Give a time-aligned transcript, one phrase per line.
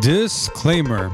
[0.00, 1.12] Disclaimer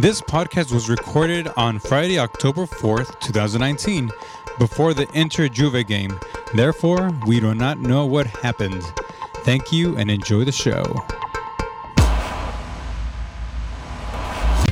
[0.00, 4.10] This podcast was recorded on Friday, October 4th, 2019,
[4.58, 6.18] before the Inter Juve game.
[6.52, 8.82] Therefore, we do not know what happened.
[9.44, 10.82] Thank you and enjoy the show.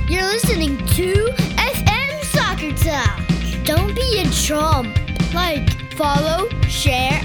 [0.08, 1.14] You're listening to
[1.56, 3.64] FM Soccer Talk.
[3.64, 4.96] Don't be a chump.
[5.32, 7.20] Like, follow, share,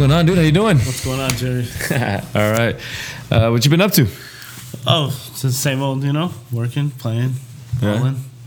[0.00, 0.38] going on, dude?
[0.38, 0.78] How you doing?
[0.78, 1.66] What's going on, Jerry?
[2.34, 2.74] All right.
[3.30, 4.06] Uh, what you been up to?
[4.86, 7.34] Oh, it's the same old, you know, working, playing,
[7.82, 7.98] Yeah.
[7.98, 8.16] rolling,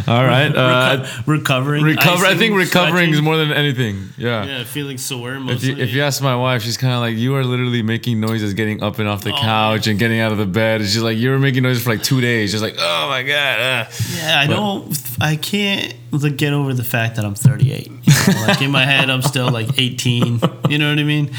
[0.08, 0.54] All right.
[0.54, 1.84] Uh, reco- recovering.
[1.84, 2.24] recover.
[2.26, 4.08] I think recovering is more than anything.
[4.16, 4.44] Yeah.
[4.44, 7.34] Yeah, feeling sore If you, if you ask my wife, she's kind of like, you
[7.36, 9.36] are literally making noises getting up and off the Oh.
[9.40, 10.80] couch and getting out of the bed.
[10.80, 12.50] It's just like, you were making noises for like two days.
[12.52, 13.56] Just like, oh my God.
[13.60, 15.00] ah." yeah, I But- don't.
[15.20, 17.88] I can't like, get over the fact that I'm 38.
[17.88, 20.40] You know, like in my head, I'm still like 18.
[20.68, 21.30] You know what I mean?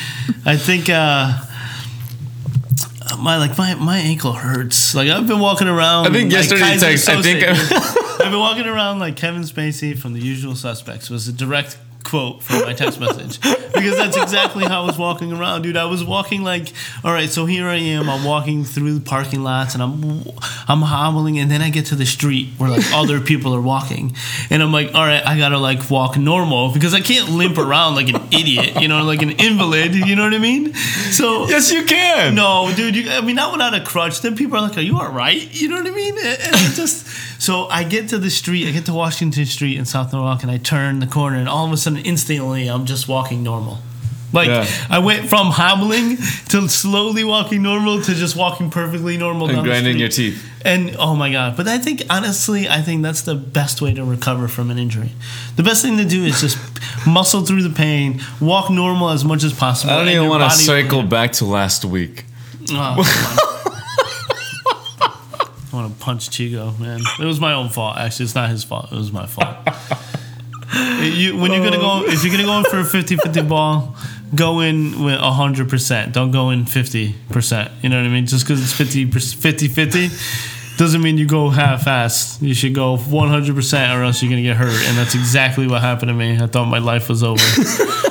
[0.46, 0.90] I think.
[0.90, 1.34] uh
[3.20, 4.96] my like my, my ankle hurts.
[4.96, 6.08] Like I've been walking around.
[6.08, 7.42] I think like yesterday Kaiser text- I think-.
[8.32, 12.42] I've been walking around like Kevin Spacey from The Usual Suspects was a direct quote
[12.42, 15.76] from my text message because that's exactly how I was walking around, dude.
[15.76, 16.72] I was walking like,
[17.04, 18.10] all right, so here I am.
[18.10, 20.24] I'm walking through the parking lots and I'm
[20.70, 24.16] I'm hobbling, and then I get to the street where like other people are walking,
[24.50, 27.96] and I'm like, all right, I gotta like walk normal because I can't limp around
[27.96, 29.94] like an idiot, you know, like an invalid.
[29.94, 30.74] You know what I mean?
[30.74, 32.34] So yes, you can.
[32.36, 32.96] no, dude.
[32.96, 34.22] You, I mean, not without a crutch.
[34.22, 36.18] Then people are like, "Are you all right?" You know what I mean?
[36.18, 37.08] And it just
[37.42, 38.68] so I get to the street.
[38.68, 41.66] I get to Washington Street in South Norwalk, and I turn the corner, and all
[41.66, 43.80] of a sudden, instantly, I'm just walking normal.
[44.32, 44.68] Like Yeah.
[44.92, 46.18] I went from hobbling
[46.50, 49.50] to slowly walking normal to just walking perfectly normal.
[49.50, 50.40] And grinding your teeth.
[50.64, 51.58] And oh my god!
[51.58, 55.14] But I think honestly, I think that's the best way to recover from an injury.
[55.56, 56.60] The best thing to do is just
[57.08, 59.94] muscle through the pain, walk normal as much as possible.
[59.94, 62.26] I don't even want to cycle back to last week.
[62.70, 63.48] Oh,
[65.72, 67.00] I want to punch Chigo, man.
[67.20, 67.98] It was my own fault.
[67.98, 68.92] Actually, it's not his fault.
[68.92, 69.56] It was my fault.
[71.02, 73.96] you, when you're gonna go, if you're gonna go in for a 50-50 ball,
[74.36, 76.14] go in with hundred percent.
[76.14, 77.72] Don't go in fifty percent.
[77.82, 78.26] You know what I mean?
[78.26, 82.42] Just because it's 50 50-50 doesn't mean you go half fast.
[82.42, 84.74] You should go one hundred percent, or else you're gonna get hurt.
[84.88, 86.38] And that's exactly what happened to me.
[86.42, 87.42] I thought my life was over.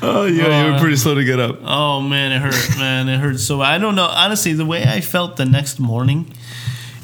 [0.00, 0.64] Oh, yeah.
[0.64, 1.58] you were Uh, pretty slow to get up.
[1.64, 3.08] Oh man, it hurt, man.
[3.08, 3.60] It hurt so.
[3.60, 4.04] I don't know.
[4.06, 6.30] Honestly, the way I felt the next morning,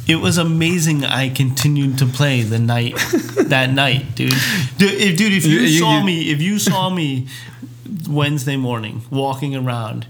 [0.06, 1.04] it was amazing.
[1.04, 2.94] I continued to play the night
[3.48, 4.34] that night, dude.
[4.78, 7.26] Dude, if, dude, if you, You- you- saw you- me, if you saw me
[8.08, 10.06] Wednesday morning walking around.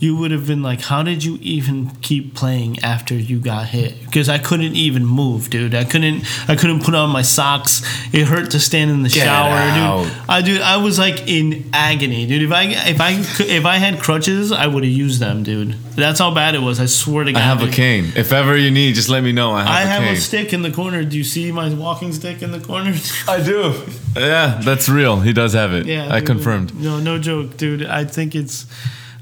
[0.00, 4.02] You would have been like, "How did you even keep playing after you got hit?"
[4.06, 5.74] Because I couldn't even move, dude.
[5.74, 6.24] I couldn't.
[6.48, 7.82] I couldn't put on my socks.
[8.12, 10.04] It hurt to stand in the Get shower, out.
[10.04, 10.12] dude.
[10.28, 12.42] I dude, I was like in agony, dude.
[12.42, 15.76] If I if I could- if I had crutches, I would have used them, dude.
[15.96, 16.80] That's how bad it was.
[16.80, 17.38] I swear to God.
[17.38, 18.12] I have a cane.
[18.16, 19.52] If ever you need, just let me know.
[19.52, 20.16] I have I a have cane.
[20.16, 21.04] a stick in the corner.
[21.04, 22.94] Do you see my walking stick in the corner?
[23.28, 23.74] I do.
[24.16, 25.20] Yeah, that's real.
[25.20, 25.84] He does have it.
[25.86, 26.26] yeah, I dude.
[26.26, 26.74] confirmed.
[26.80, 27.84] No, no joke, dude.
[27.84, 28.64] I think it's,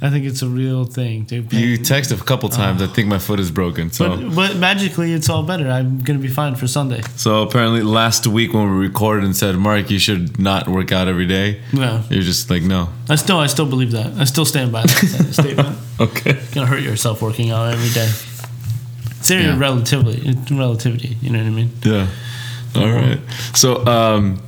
[0.00, 1.53] I think it's a real thing, dude.
[1.53, 2.81] You text a couple times.
[2.81, 3.91] I think my foot is broken.
[3.91, 5.69] So, But, but magically, it's all better.
[5.69, 7.03] I'm gonna be fine for Sunday.
[7.16, 11.09] so apparently last week when we recorded and said, Mark, you should not work out
[11.09, 11.60] every day.
[11.72, 12.88] No, You're just like, no.
[13.09, 14.12] I still, I still believe that.
[14.19, 15.76] I still stand by that statement.
[16.00, 16.38] Okay.
[16.54, 18.09] gonna hurt yourself working out every day.
[19.19, 19.59] It's Yeah.
[19.59, 20.36] relativity.
[20.54, 21.16] Relativity.
[21.20, 21.70] You know what I mean?
[21.82, 22.06] Yeah.
[22.76, 23.19] All right.
[23.54, 24.41] So, um,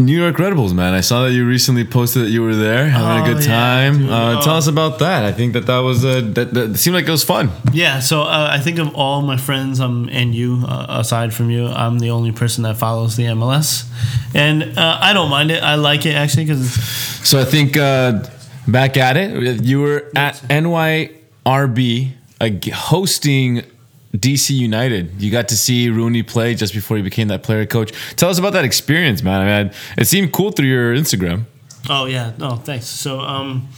[0.00, 0.94] New York Red Bulls, man.
[0.94, 3.50] I saw that you recently posted that you were there having Oh, a good yeah,
[3.50, 4.08] time.
[4.08, 4.42] uh, Oh.
[4.42, 5.24] Tell us about that.
[5.24, 7.50] I think that that was a that, that seemed like it was fun.
[7.72, 7.98] Yeah.
[7.98, 11.66] So uh, I think of all my friends, um, and you, uh, aside from you,
[11.66, 13.88] I'm the only person that follows the MLS,
[14.34, 15.64] and uh, I don't mind it.
[15.64, 16.70] I like it actually because
[17.28, 18.22] So I think uh,
[18.68, 23.62] back at it, you were at NYRB uh, hosting
[24.18, 25.20] DC United.
[25.20, 27.92] You got to see Rooney play just before he became that player coach.
[28.16, 29.46] Tell us about that experience, man.
[29.46, 31.44] I mean, it seemed cool through your Instagram.
[31.88, 32.86] oh yeah, no thanks.
[32.86, 33.68] So um,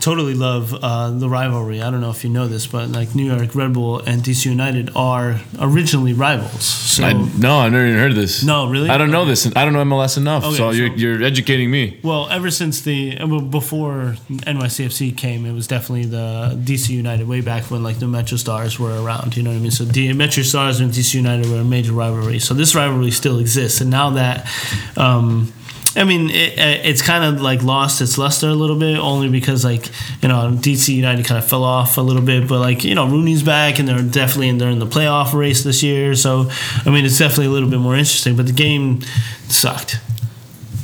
[0.00, 1.82] totally love uh, the rivalry.
[1.82, 4.46] I don't know if you know this, but like New York Red Bull and DC
[4.46, 6.64] United are originally rivals.
[6.64, 8.42] So I, no, I've never even heard of this.
[8.42, 8.88] No, really?
[8.88, 9.46] I don't know this.
[9.54, 10.44] I don't know MLS enough.
[10.44, 11.98] Okay, so, you're, you're educating me.
[12.02, 13.16] Well, ever since the
[13.50, 18.78] before NYCFC came, it was definitely the DC United way back when like the MetroStars
[18.78, 19.36] were around.
[19.36, 19.70] You know what I mean?
[19.70, 22.38] So the MetroStars and DC United were a major rivalry.
[22.38, 24.48] So this rivalry still exists, and now that
[24.96, 25.52] um,
[25.96, 29.64] I mean, it, it's kind of like lost its luster a little bit, only because
[29.64, 29.86] like
[30.22, 32.46] you know DC United kind of fell off a little bit.
[32.46, 35.64] But like you know, Rooney's back, and they're definitely in, they're in the playoff race
[35.64, 36.14] this year.
[36.14, 36.50] So
[36.84, 38.36] I mean, it's definitely a little bit more interesting.
[38.36, 39.00] But the game
[39.48, 39.98] sucked.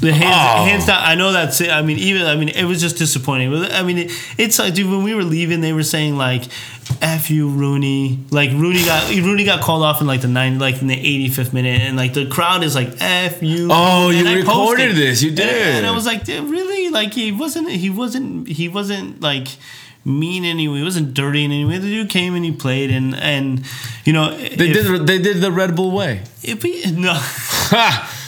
[0.01, 0.65] The hands, Oh.
[0.65, 1.01] hands down.
[1.01, 1.71] I know that's it.
[1.71, 3.55] I mean, even I mean, it was just disappointing.
[3.55, 6.43] I mean, it, it's like, dude, when we were leaving, they were saying like,
[7.03, 10.81] "F you, Rooney." Like Rooney got Rooney got called off in like the nine, like
[10.81, 14.27] in the eighty fifth minute, and like the crowd is like, "F you." Oh, you
[14.27, 14.97] I recorded posted.
[14.97, 15.23] this.
[15.23, 15.75] You And- did.
[15.77, 16.89] and I was like, dude, really?
[16.89, 17.69] Like he wasn't.
[17.71, 18.49] He wasn't.
[18.49, 19.49] He wasn't like
[20.05, 20.79] mean anyway.
[20.79, 21.79] He wasn't dirty in any way.
[21.79, 23.65] The dude came and he played, and and
[24.05, 26.23] you know They if, did they did the Red Bull way.
[26.43, 27.13] If he, no,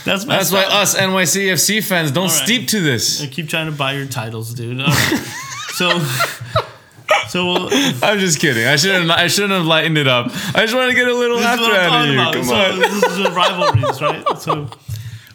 [0.04, 2.30] that's That's why us NYCFC fans don't right.
[2.44, 3.22] steep to this.
[3.22, 4.78] I keep trying to buy your titles, dude.
[4.78, 4.92] Right.
[5.74, 5.88] so,
[7.28, 7.68] so we'll,
[8.02, 8.66] I'm just kidding.
[8.66, 9.10] I shouldn't.
[9.10, 10.26] I shouldn't have lightened it up.
[10.54, 12.14] I just want to get a little laughter out of you.
[12.20, 12.34] about.
[12.34, 12.78] Come so on.
[12.80, 14.38] this is rivalries, right?
[14.38, 14.68] So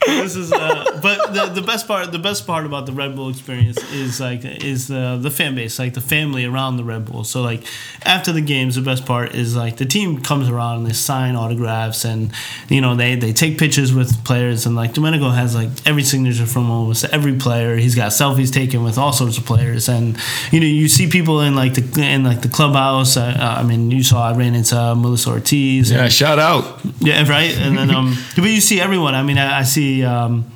[0.05, 3.29] this is, uh, but the, the best part, the best part about the Red Bull
[3.29, 7.23] experience is like is the the fan base, like the family around the Red Bull.
[7.23, 7.63] So like
[8.03, 11.35] after the games, the best part is like the team comes around and they sign
[11.35, 12.31] autographs and
[12.69, 16.45] you know they they take pictures with players and like Domenico has like every signature
[16.45, 17.75] from almost every player.
[17.75, 20.17] He's got selfies taken with all sorts of players and
[20.51, 23.17] you know you see people in like the in like the clubhouse.
[23.17, 25.91] Uh, I mean, you saw I ran into Melissa Ortiz.
[25.91, 26.79] and- Yeah, shout out.
[26.99, 27.55] yeah, right.
[27.57, 29.13] And then, um, but you see everyone.
[29.15, 30.51] I mean, I, I see um,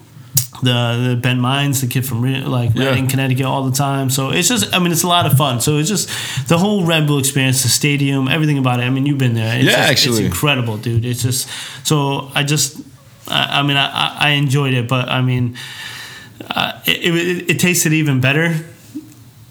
[0.61, 2.85] the the Ben Mines, the kid from like Yeah.
[2.85, 4.09] Redding, Connecticut, all the time.
[4.09, 5.59] So it's just, I mean, it's a lot of fun.
[5.61, 6.09] So it's just
[6.47, 8.83] the whole Red Bull experience, the stadium, everything about it.
[8.83, 9.55] I mean, you've been there.
[9.57, 10.25] It's Yeah, just, actually.
[10.25, 11.05] it's incredible, dude.
[11.05, 11.49] It's just
[11.83, 12.79] so I just,
[13.27, 15.57] I, I mean, I, I- I enjoyed it, but I mean,
[16.49, 18.55] uh, it, it, it tasted even better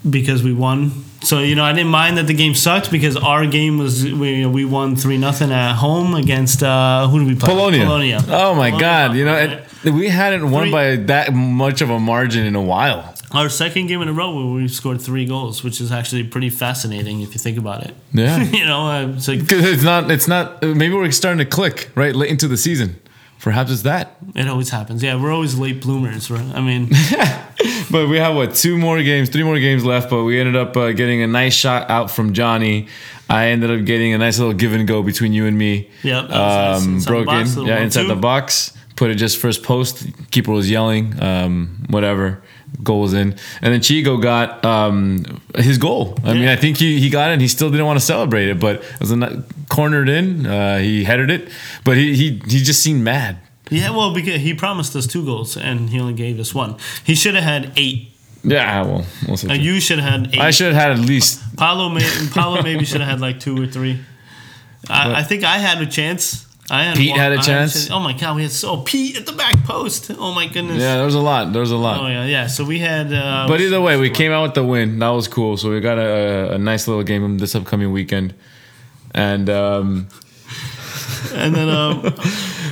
[0.08, 1.04] because we won.
[1.24, 4.44] So you know, I didn't mind that the game sucked because our game was we
[4.46, 7.48] we won three nothing at home against uh, who did we play?
[7.48, 7.84] Polonia.
[7.84, 8.18] Polonia.
[8.28, 9.16] Oh my Polonia, God!
[9.16, 9.36] You know,
[9.84, 13.14] it, we hadn't won Three- by that much of a margin in a while.
[13.32, 16.50] our second game in a row where we scored three goals, which is actually pretty
[16.50, 17.94] fascinating if you think about it.
[18.12, 18.42] Yeah.
[18.58, 20.10] you know, uh, it's like it's not.
[20.10, 20.60] It's not.
[20.62, 22.96] Maybe we're starting to click right late into the season.
[23.40, 24.16] Perhaps it's that.
[24.36, 25.02] it always happens.
[25.02, 26.30] Yeah, we're always late bloomers.
[26.30, 26.46] Right?
[26.54, 26.90] I mean,
[27.92, 30.10] But we have what two more games, three more games left.
[30.10, 32.88] But we ended up uh, getting a nice shot out from Johnny.
[33.28, 35.90] I ended up getting a nice little give and go between you and me.
[36.02, 36.86] Yep, that was nice.
[36.86, 38.08] um, the broke box, in, yeah, inside two.
[38.08, 38.72] the box.
[38.96, 40.06] Put it just first post.
[40.30, 42.42] Keeper was yelling, um, whatever.
[42.82, 46.16] Goal was in, and then Chigo got um, his goal.
[46.24, 47.34] I mean, I think he, he got it.
[47.34, 50.46] and He still didn't want to celebrate it, but it was a cornered in.
[50.46, 51.50] Uh, he headed it,
[51.84, 53.38] but he, he he just seemed mad.
[53.72, 56.76] Yeah, well, because he promised us two goals and he only gave us one.
[57.04, 58.08] He should have had eight.
[58.44, 59.48] Yeah, well, we'll see.
[59.48, 60.40] Uh, you should have had eight.
[60.40, 62.00] I should have had at least Paulo, may,
[62.32, 64.00] Paulo maybe should have had like two or three.
[64.88, 66.46] I, I think I had a chance.
[66.70, 67.90] I had Pete one- had a I chance?
[67.90, 70.10] oh my god, we had so Pete at the back post.
[70.18, 70.80] Oh my goodness.
[70.80, 71.52] Yeah, there was a lot.
[71.52, 72.00] There was a lot.
[72.02, 72.46] Oh yeah, yeah.
[72.48, 73.12] So we had.
[73.12, 74.98] Uh, But either way, we came out with the win.
[74.98, 75.56] That was cool.
[75.56, 78.34] So we got a, a nice little game this upcoming weekend.
[79.14, 80.08] And um,
[81.34, 82.02] and then um,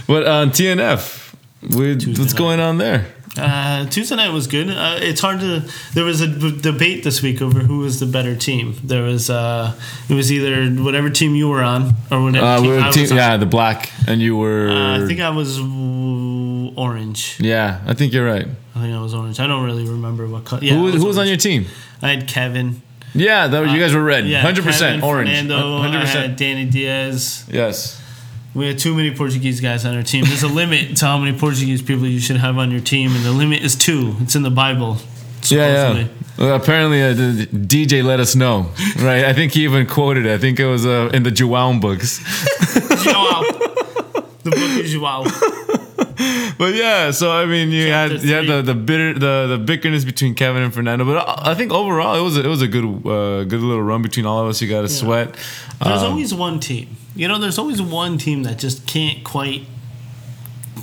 [0.06, 2.38] but on TNF, we, Tuesday what's night.
[2.38, 3.06] going on there?
[3.38, 4.68] uh, Tuesday night was good.
[4.70, 5.62] Uh, it's hard to.
[5.94, 8.74] There was a b- debate this week over who was the better team.
[8.82, 9.30] There was.
[9.30, 9.74] Uh,
[10.08, 12.86] it was either whatever team you were on or whatever Uh, team we I were
[13.00, 13.16] was on.
[13.16, 14.68] yeah, the black, and you were.
[14.68, 17.36] Uh, I think I was w- orange.
[17.40, 18.46] yeah, I think you're right.
[18.74, 19.38] I think I was orange.
[19.40, 20.62] I don't really remember what color.
[20.64, 21.66] Yeah, who, I was- who was on your team?
[22.02, 22.82] I had Kevin.
[23.12, 24.26] Yeah, that, you guys were red.
[24.26, 25.30] Yeah, Hundred percent Kevin, orange.
[25.30, 26.38] Fernando, Hundred I had percent.
[26.38, 27.44] Danny Diaz.
[27.50, 27.99] Yes.
[28.52, 30.24] We had too many Portuguese guys on our team.
[30.24, 33.24] There's a limit to how many Portuguese people you should have on your team, and
[33.24, 34.16] the limit is two.
[34.20, 34.96] It's in the Bible.
[35.44, 36.08] Yeah, yeah.
[36.36, 39.24] Well, apparently, uh, DJ let us know, right?
[39.24, 40.32] I think he even quoted it.
[40.32, 42.18] I think it was uh, in the João books.
[43.04, 43.42] Joao.
[44.42, 45.76] the book is Joao.
[46.58, 49.58] But yeah, so I mean, you Chapter had you had the the bitter the the
[49.72, 52.60] bickerness between Kevin and Fernando, but I I think overall it was a, it was
[52.62, 54.60] a good uh, good little run between all of us.
[54.60, 55.34] You got to sweat.
[55.82, 56.96] There's Um, always one team.
[57.16, 59.64] You know, there's always one team that just can't quite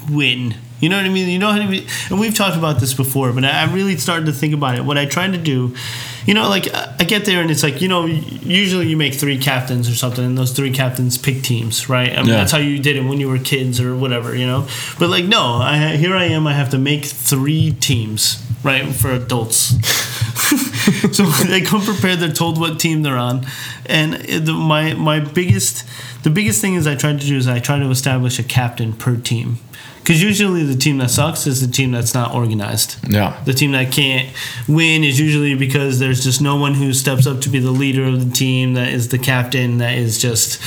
[0.10, 0.56] win.
[0.80, 1.28] You know what I mean?
[1.28, 3.98] You know how to be, and we've talked about this before, but I I really
[3.98, 4.86] started to think about it.
[4.86, 5.74] What I tried to do,
[6.28, 9.14] you know, like I I get there and it's like, you know, usually you make
[9.16, 12.12] three captains or something, and those three captains pick teams, right?
[12.12, 12.38] I mean, Yeah.
[12.38, 14.68] that's how you did it when you were kids or whatever, you know.
[15.00, 16.46] But like, no, I here I am.
[16.48, 19.74] I have to make three teams, right, for adults.
[21.12, 22.20] so they come prepared.
[22.20, 23.46] They're told what team they're on,
[23.86, 25.84] and the, my my biggest
[26.24, 28.94] the biggest thing is I try to do is I try to establish a captain
[28.94, 29.58] per team,
[30.00, 32.98] because usually the team that sucks is the team that's not organized.
[33.10, 33.42] Yeah.
[33.46, 34.30] The team that can't
[34.68, 38.06] win is usually because there's just no one who steps up to be the leader
[38.06, 40.62] of the team, that is the captain, that is just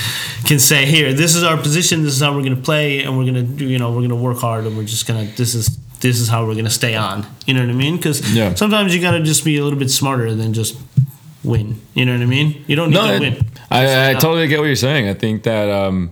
[0.45, 2.03] can say, "Here, this is our position.
[2.03, 3.65] This is how we're going to play, and we're going to do.
[3.65, 5.35] You know, we're going to work hard, and we're just going to.
[5.35, 7.25] This is this is how we're gonna stay on.
[7.45, 7.95] You know what I mean?
[7.97, 8.53] Because Yeah.
[8.55, 10.75] sometimes you gotta just be a little bit smarter than just
[11.43, 11.79] win.
[11.93, 12.63] You know what I mean?
[12.67, 13.45] You don't need to it- win.
[13.69, 14.19] I, I Yeah.
[14.19, 15.07] totally get what you're saying.
[15.07, 16.11] I think that um,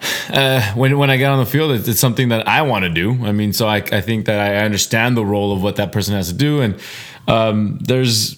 [0.32, 2.88] uh, when when I get on the field, it's, it's something that I want to
[2.90, 3.24] do.
[3.24, 6.14] I mean, so I, I think that I understand the role of what that person
[6.14, 6.74] has to do, and
[7.28, 8.36] um, there's.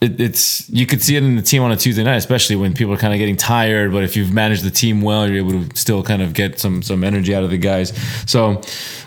[0.00, 2.72] It, it's you could see it in the team on a Tuesday night, especially when
[2.72, 3.92] people are kind of getting tired.
[3.92, 6.82] But if you've managed the team well, you're able to still kind of get some
[6.82, 7.92] some energy out of the guys.
[8.26, 8.62] So,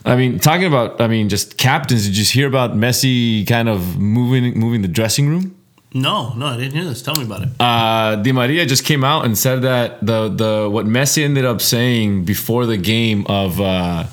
[0.05, 2.05] I mean, talking about, I mean, just captains.
[2.05, 5.55] Did you hear about Messi kind of moving moving the dressing room?
[5.95, 7.01] No, no, I didn't hear this.
[7.03, 7.49] Tell me about it.
[7.59, 11.59] uh, Di Maria just came out and said that the the what Messi ended up
[11.61, 14.05] saying before the game of uh,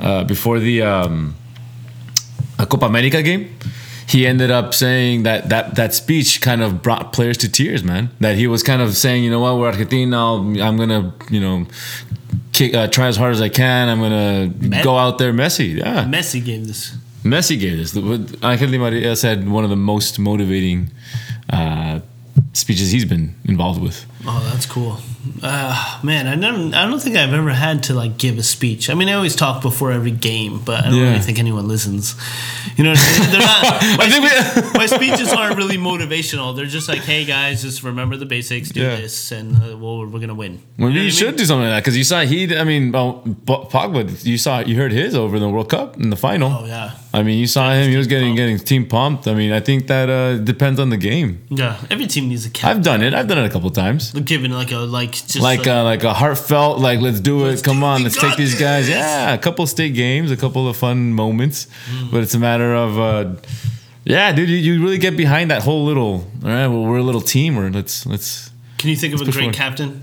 [0.00, 1.34] uh, before the um,
[2.58, 3.54] Copa America game,
[4.10, 8.10] he ended up saying that that that speech kind of brought players to tears, man.
[8.20, 10.16] That he was kind of saying, you know what, we're Argentina.
[10.16, 11.66] I'll- I'm gonna, you know.
[12.52, 13.88] Kick, uh, try as hard as I can.
[13.88, 15.76] I'm gonna go out there, Messi.
[15.78, 16.96] Yeah, Messi gave this.
[17.22, 17.96] Messi gave this.
[18.42, 20.90] Angel Di Maria said one of the most motivating
[21.50, 22.00] uh,
[22.52, 24.04] speeches he's been involved with.
[24.26, 24.98] Oh, that's cool.
[25.42, 28.88] Uh, man, I never, I don't think I've ever had to like give a speech.
[28.90, 31.08] I mean, I always talk before every game, but I don't Yeah.
[31.10, 32.14] really think anyone listens.
[32.76, 33.30] You know, what I mean?
[33.30, 33.62] they're not.
[33.98, 36.54] My, I think speech- my speeches aren't really motivational.
[36.56, 38.96] They're just like, hey guys, just remember the basics, do Yeah.
[38.96, 40.60] this, and uh, well, we're gonna win.
[40.78, 41.36] Well, You know you should mean?
[41.36, 42.56] do something like that because you saw he.
[42.56, 44.24] I mean, well, Pogba.
[44.24, 46.50] You saw you heard his over in the World Cup in the final.
[46.50, 47.90] Oh yeah, I mean, you saw him.
[47.90, 48.36] He was getting pumped.
[48.38, 49.26] getting team pumped.
[49.28, 51.42] I mean, I think that uh, depends on the game.
[51.50, 51.78] yeah.
[51.90, 52.78] Every team needs a captain.
[52.78, 53.12] I've done it.
[53.14, 54.09] I've done it a couple times.
[54.12, 57.62] Given like a like just Like uh, like a heartfelt like let's do it.
[57.62, 58.88] Come do on, let's take these guys.
[58.88, 62.10] Yeah, a couple state games, a couple of fun moments, Mm.
[62.10, 62.98] but it's a matter of.
[62.98, 63.24] Uh,
[64.04, 66.24] yeah, dude, you, you really get behind that whole little.
[66.42, 67.58] All right, well, we're a little team.
[67.58, 68.50] Or let's let's.
[68.78, 69.54] Can you think of a great forward.
[69.54, 70.02] captain?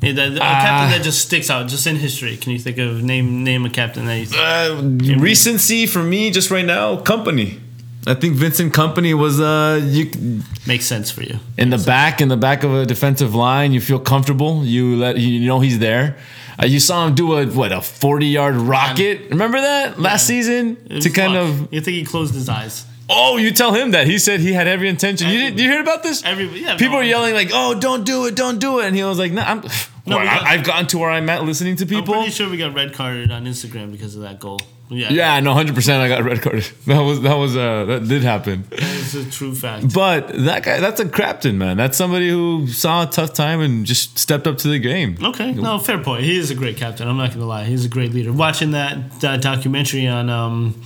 [0.00, 0.62] Yeah, the, the- a Ah.
[0.62, 2.36] captain that just sticks out, just in history.
[2.36, 6.50] Can you think of name name a captain that you Uh, recency for me just
[6.50, 7.58] right now, Kompany.
[8.06, 10.10] I think Vincent Kompany was uh you
[10.66, 11.38] makes sense for you?
[11.56, 13.72] in the back in the back of a defensive line.
[13.72, 14.64] You feel comfortable.
[14.64, 16.16] You let you know he's there.
[16.60, 19.30] Uh, you saw him do a what a forty yard rocket.
[19.30, 20.34] Remember that last Yeah.
[20.36, 21.42] season to kind luck.
[21.48, 22.84] of You think he closed his eyes?
[23.08, 25.28] Oh you tell him that he said he had every intention.
[25.28, 26.22] You Every- did you hear about this?
[26.24, 28.96] Everybody, yeah, People no, are yelling like oh don't do it don't do it and
[28.96, 29.60] he was like nah, I'm
[30.06, 32.14] no, well, got, I, I've gotten to where I'm at listening to people.
[32.14, 34.60] I'm pretty sure we got red carded on Instagram because of that goal.
[34.88, 36.02] Yeah, Yeah, no, hundred percent.
[36.02, 36.66] I got red carded.
[36.86, 38.66] That was that was uh that did happen.
[38.72, 39.94] it's a true fact.
[39.94, 41.78] But that guy, that's a captain, man.
[41.78, 45.16] That's somebody who saw a tough time and just stepped up to the game.
[45.22, 46.24] Okay, no, fair point.
[46.24, 47.08] He is a great captain.
[47.08, 47.64] I'm not gonna lie.
[47.64, 48.32] He's a great leader.
[48.34, 50.82] Watching that, that documentary on um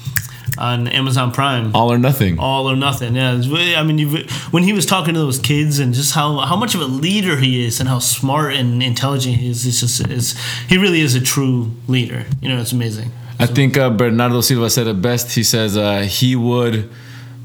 [0.58, 1.74] on Amazon Prime.
[1.74, 2.38] All or nothing.
[2.38, 3.14] all or nothing.
[3.16, 4.08] Yeah, really- I mean, you
[4.50, 7.36] when he was talking to those kids and just how how much of a leader
[7.36, 10.34] he is and how smart and intelligent he is, it's just is
[10.68, 12.24] he really is a true leader.
[12.40, 13.10] You know, it's amazing.
[13.38, 15.34] I think uh, Bernardo Silva said it best.
[15.34, 16.88] He says uh, he would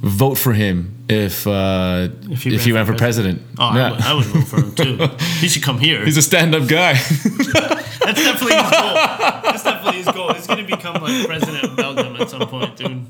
[0.01, 3.41] vote for him if uh, if, he, ran for president.
[3.60, 3.88] Oh, Yeah.
[3.88, 5.08] I, would, I would vote for him too.
[5.39, 6.03] he should come here.
[6.05, 6.93] He's a stand-up guy.
[8.03, 8.93] That's definitely his goal.
[8.93, 10.34] That's definitely his goal.
[10.34, 13.05] He's gonna become like president of Belgium at some point, dude.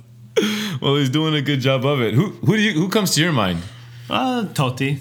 [0.82, 2.14] well, he's doing a good job of it.
[2.14, 3.60] Who who do you who comes to your mind?
[4.10, 5.00] Uh, Totti.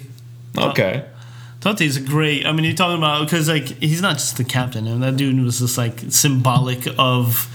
[0.57, 1.05] Okay.
[1.59, 2.45] Totti's a great.
[2.45, 5.39] I mean, you're talking about because like he's not just the captain, and that dude
[5.43, 7.47] was just like symbolic of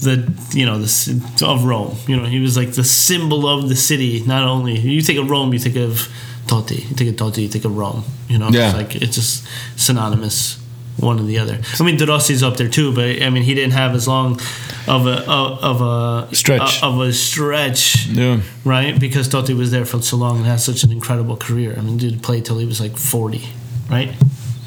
[0.00, 1.96] the you know the of Rome.
[2.06, 4.22] You know, he was like the symbol of the city.
[4.24, 6.08] Not only you think of Rome, you think of
[6.46, 6.76] Totti.
[6.88, 8.04] You think of Totti, you think of Rome.
[8.28, 8.68] You know, Yeah.
[8.68, 9.46] it's like it's just
[9.76, 10.58] synonymous,
[10.98, 11.58] one or the other.
[11.78, 14.40] I mean, De Rossi's up there too, but I mean, he didn't have as long
[14.86, 16.82] of a of a Stretch.
[16.82, 18.40] of a stretch Yeah.
[18.64, 18.98] right?
[18.98, 21.74] Because Totti was there for so long and had such an incredible career.
[21.78, 23.42] I mean, dude played till he was like 40,
[23.90, 24.08] right?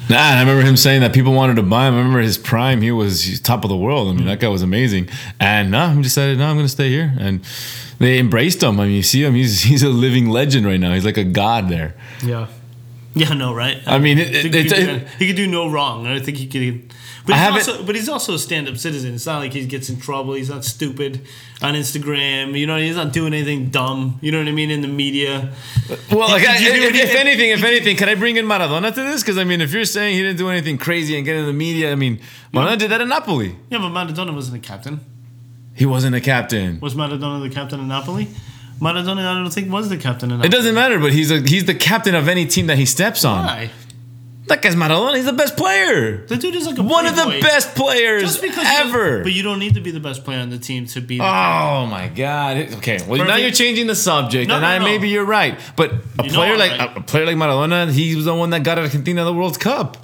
[0.08, 1.94] Nah, and I remember him saying that people wanted to buy him.
[1.94, 4.08] I remember his prime; he was top of the world.
[4.08, 5.08] I mean, that guy was amazing.
[5.40, 7.12] And no, he decided, no, I'm going to stay here.
[7.18, 7.40] And
[7.98, 8.78] they embraced him.
[8.78, 10.94] I mean, you see him; he's he's a living legend right now.
[10.94, 11.94] He's like a god there.
[12.24, 12.46] Yeah.
[13.16, 13.78] Yeah, no, right?
[13.86, 16.06] I mean, it- I it- he, could do, he could do no wrong.
[16.06, 16.92] I think he could.
[17.24, 19.14] But I he's, also, but he's also a stand-up citizen.
[19.14, 20.34] It's not like he gets in trouble.
[20.34, 21.26] He's not stupid
[21.60, 22.56] on Instagram.
[22.56, 24.18] You know, he's not doing anything dumb.
[24.22, 24.70] You know what I mean?
[24.70, 25.50] In the media.
[26.12, 29.22] Well, like, I, if, if anything- if anything, can I bring in Maradona to this?
[29.22, 31.52] Because I mean, if you're saying he didn't do anything crazy and get in the
[31.52, 32.20] media, I mean,
[32.52, 33.56] Maradona did that in Napoli.
[33.70, 35.00] Yeah, but Maradona wasn't a captain.
[35.74, 36.78] He wasn't a captain.
[36.80, 38.28] Was Maradona the captain of Napoli?
[38.80, 41.64] Maradona, I don't think was the captain of It doesn't matter, but he's a he's
[41.64, 43.44] the captain of any team that he steps on.
[43.46, 43.70] Why?
[44.48, 45.16] That guy's Maradona.
[45.16, 46.24] He's the best player.
[46.26, 49.24] The dude is like a One of the best players you- ever.
[49.24, 51.18] but you don't need to be the best player on the team to be.
[51.18, 52.56] The Oh my God!
[52.74, 54.84] Okay, well now you're changing the subject, No, and no, I no.
[54.84, 55.58] maybe you're right.
[55.74, 56.96] But a You player like right.
[56.96, 59.96] a player like Maradona, he was the one that got Argentina the World Cup.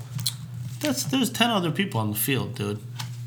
[0.81, 2.81] That's, there's ten other people on the field, dude.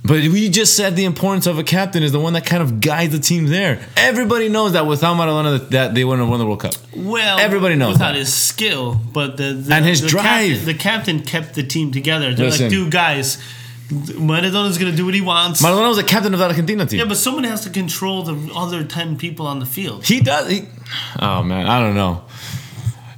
[0.08, 2.80] But we just said the importance of a captain is the one that kind of
[2.80, 3.80] guides the team there.
[3.98, 6.74] Everybody knows that without Maradona, that, they wouldn't have won the World Cup.
[6.96, 8.20] Well, Everybody knows without that.
[8.20, 10.26] his skill, but the, the And his the drive.
[10.26, 12.34] Captain, the captain kept the team together.
[12.36, 12.66] They're Listen.
[12.66, 13.38] like, dude, guys,
[13.90, 15.62] Maradona's gonna do what he wants.
[15.62, 17.00] Maradona was the captain of that Argentina team.
[17.00, 20.06] yeah, but someone has to control the other ten people on the field.
[20.06, 20.50] He does.
[20.50, 20.64] He,
[21.20, 22.24] oh man, I don't know.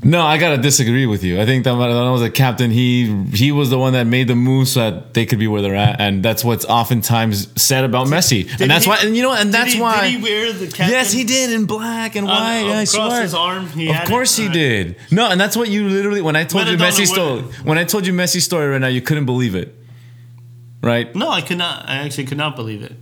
[0.08, 1.42] No, I gotta disagree with you.
[1.42, 2.72] I think that Maradona was a captain.
[2.72, 5.62] He he was the one that made the move so that they could be where
[5.62, 8.48] they're at, and that's what's oftentimes said about Messi.
[8.50, 10.10] Did And that's he- why, and you know, and that's he- why.
[10.10, 10.90] Did he wear the captain?
[10.92, 12.38] Yes, he did in black and white.
[12.64, 13.22] I across swear.
[13.22, 14.10] his arm, he of had it?
[14.10, 14.54] course he Alright.
[14.54, 14.96] did.
[15.12, 17.42] No, and that's what you literally when I told you Messi story.
[17.64, 19.76] When I told you Messi story right now, you couldn't believe it,
[20.82, 21.14] right?
[21.16, 21.84] No, I could not.
[21.90, 22.94] I actually could not believe it.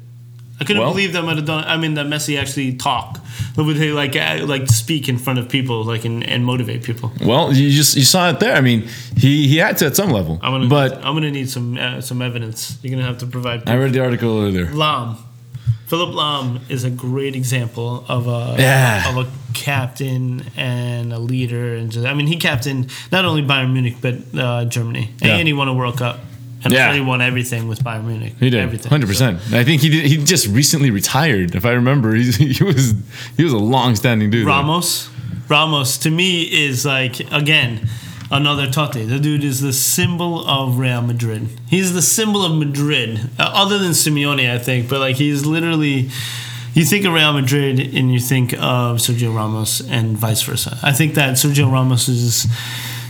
[0.59, 1.65] I couldn't Well- believe that Maradona.
[1.67, 3.19] I mean, that Messi actually talk.
[3.57, 7.11] Would he like uh, like speak in front of people, like and, and motivate people?
[7.21, 8.55] Well, you just you saw it there.
[8.55, 10.67] I mean, he he had to at some level, I'm gonna.
[10.67, 12.77] but I'm gonna need some uh, some evidence.
[12.81, 13.67] You're gonna have to provide.
[13.69, 14.67] I read the article earlier.
[14.67, 15.17] Lahm.
[15.87, 19.09] Philipp Lahm is a great example of a Yeah.
[19.09, 23.71] of a captain and a leader, and just, I mean he captained not only Bayern
[23.73, 25.35] Munich but uh, Germany, Yeah.
[25.37, 26.19] and he won a World Cup,
[26.65, 26.93] and Yeah.
[26.93, 28.33] he won everything with Bayern Munich.
[28.39, 29.39] He did, everything, hundred percent.
[29.53, 30.05] I think he did.
[30.05, 32.13] He just recently retired, if I remember.
[32.15, 32.93] He, he was
[33.37, 34.43] he was a long-standing dude.
[34.45, 35.09] So, Ramos,
[35.47, 37.87] Ramos to me is like again
[38.31, 39.07] another Totti.
[39.07, 41.47] The dude is the symbol of Real Madrid.
[41.67, 44.89] He's the symbol of Madrid, uh, other than Simeone, I think.
[44.89, 46.09] But like he's literally.
[46.73, 50.77] You think of Real Madrid and you think of Sergio Ramos and vice versa.
[50.83, 52.47] I think that Sergio Ramos is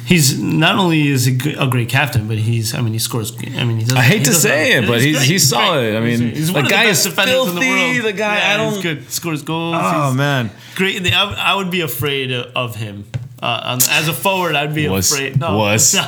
[0.06, 3.36] he's not only is a, g- a great captain, but he's I mean he scores.
[3.36, 3.92] I mean he.
[3.96, 5.82] I hate he to say it, but he's great, he's solid.
[5.92, 5.98] great.
[5.98, 7.70] I mean, he's, he's the guy the is the filthy.
[7.70, 8.06] world.
[8.06, 9.10] The guy, yeah, I don't- good.
[9.12, 9.76] Scores goals.
[9.80, 11.02] Oh He's- man, great.
[11.14, 13.06] I, would- I would be afraid of him.
[13.44, 15.40] Uh, um, as a forward, I'd be was afraid.
[15.40, 16.02] No, was no,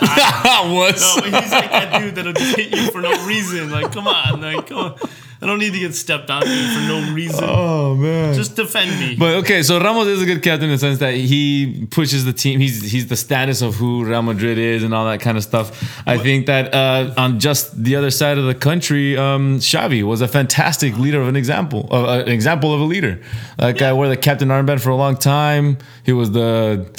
[0.73, 1.15] was.
[1.15, 3.69] but he's like that dude that'll just hit you for no reason.
[3.69, 4.95] Like, come on, like, come on.
[5.41, 7.45] I don't need to get stepped on for no reason.
[7.57, 8.33] Oh man.
[8.33, 9.15] Just defend me.
[9.15, 12.33] But okay, so Ramos is a good captain in the sense that he pushes the
[12.33, 12.59] team.
[12.59, 16.01] He's he's the status of who Real Madrid is and all that kind of stuff.
[16.05, 20.21] I think that uh, on just the other side of the country, um, Xavi was
[20.21, 23.21] a fantastic leader of an example, of, uh, an example of a leader.
[23.57, 25.77] That guy wore the captain armband for a long time.
[26.03, 26.89] He was the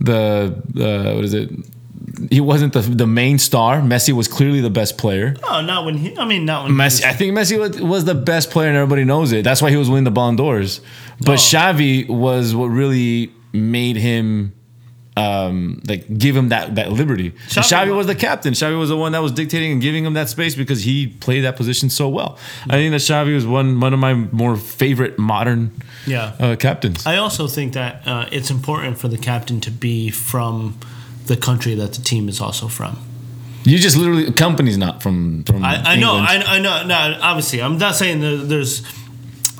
[0.00, 1.50] the uh, what is it?
[2.30, 3.80] He wasn't the the main star.
[3.80, 5.36] Messi was clearly the best player.
[5.44, 6.16] oh, not when he.
[6.18, 9.04] I mean, not when Messi, I think Messi was, was the best player, and everybody
[9.04, 9.44] knows it.
[9.44, 10.80] That's why he was winning the Ballon d'Ors.
[11.20, 11.34] But Oh.
[11.34, 14.52] Xavi was what really made him,
[15.16, 17.30] um, like, give him that that liberty.
[17.48, 18.54] Xavi Xavi, was the captain.
[18.54, 21.42] Xavi was the one that was dictating and giving him that space because he played
[21.44, 22.38] that position so well.
[22.68, 25.70] I think that Xavi was one one of my more favorite modern
[26.06, 26.32] Yeah.
[26.38, 27.06] uh, captains.
[27.06, 30.78] I also think that uh, it's important for the captain to be from
[31.30, 32.98] the country that the team is also from.
[33.62, 35.64] You just literally the Kompany's not from from.
[35.64, 36.84] I, I know, I, I know.
[36.86, 38.82] No, obviously, I'm not saying that there's,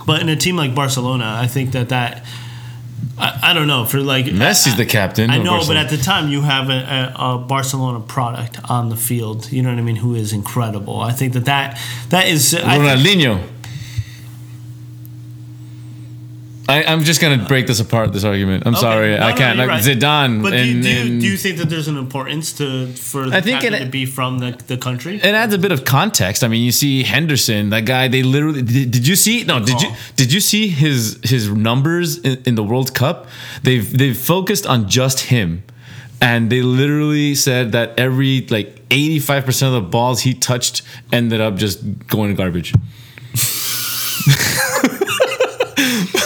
[0.04, 2.24] but in a team like Barcelona, I think that that.
[3.18, 6.30] I, I don't know for like Messi's the captain I know, but at the time
[6.30, 9.52] you have a, a, a Barcelona product on the field.
[9.52, 9.96] You know what I mean?
[9.96, 10.98] Who is incredible?
[11.00, 11.78] I think that that
[12.08, 12.54] that is.
[12.54, 13.48] I think, Ronaldinho.
[16.70, 18.12] I, I'm just gonna break this apart.
[18.12, 18.64] This argument.
[18.66, 18.80] I'm Okay.
[18.80, 19.58] sorry, No, I no, can't.
[19.58, 19.82] like right.
[19.82, 20.42] Zidane.
[20.42, 23.28] But do, you, and, do, and do you think that there's an importance to for
[23.28, 25.16] the I think it- to be from the, the country?
[25.16, 26.42] it adds a bit of context.
[26.44, 28.08] I mean, you see Henderson, that guy.
[28.08, 29.44] They literally did, did you see?
[29.44, 29.96] No, did you oh.
[30.16, 33.26] did you see his his numbers in, in the World Cup?
[33.62, 35.62] They've they've focused on just him,
[36.20, 41.40] and they literally said that every like 85 percent of the balls he touched ended
[41.40, 42.72] up just going to garbage.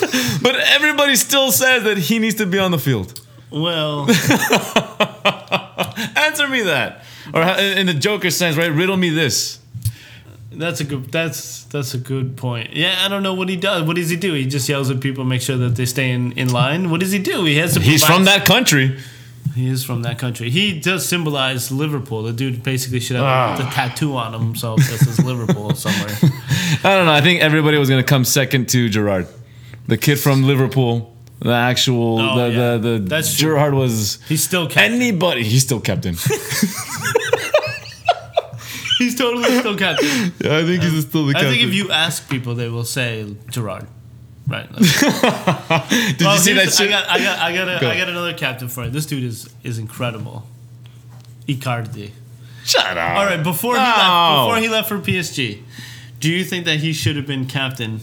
[0.42, 3.20] but everybody still says that he needs to be on the field.
[3.50, 4.06] well,
[6.16, 7.02] Answer me that,
[7.34, 8.70] or in the Joker sense, right?
[8.72, 9.58] Riddle me this.
[10.52, 11.10] That's a good.
[11.12, 12.74] That's that's a good point.
[12.74, 13.82] Yeah, I don't know what he does.
[13.84, 14.32] What does he do?
[14.34, 16.90] He just yells at people, make sure that they stay in, in line.
[16.90, 17.44] What does he do?
[17.44, 17.80] He has to.
[17.80, 18.98] He's from that country.
[19.54, 20.48] He is from that country.
[20.50, 22.22] He does symbolize Liverpool.
[22.22, 23.56] The dude basically should have Ah.
[23.56, 26.14] the tattoo on himself that says Liverpool somewhere.
[26.84, 27.12] I don't know.
[27.12, 29.26] I think everybody was going to come second to Gerrard,
[29.90, 31.14] the kid from Liverpool.
[31.42, 32.76] The actual, Oh, the, yeah.
[32.76, 33.34] the the That's.
[33.34, 34.92] Gerrard was He's still captain.
[34.94, 35.42] anybody.
[35.44, 36.14] He's still captain.
[38.98, 40.32] He's totally still captain.
[40.40, 41.48] yeah, I think he's still the captain.
[41.48, 43.86] I think if you ask people, they will say Gerrard.
[44.46, 44.68] Right.
[45.70, 46.88] Like, did Oh, you see that shit?
[46.88, 47.88] I got, I got, I got, a, Go.
[47.88, 48.90] I got another captain for you.
[48.90, 50.44] This dude is is incredible.
[51.48, 52.10] Icardi.
[52.64, 53.16] Shut up.
[53.16, 55.62] All right, before he left, before he left for PSG,
[56.18, 58.00] do you think that he should have been captain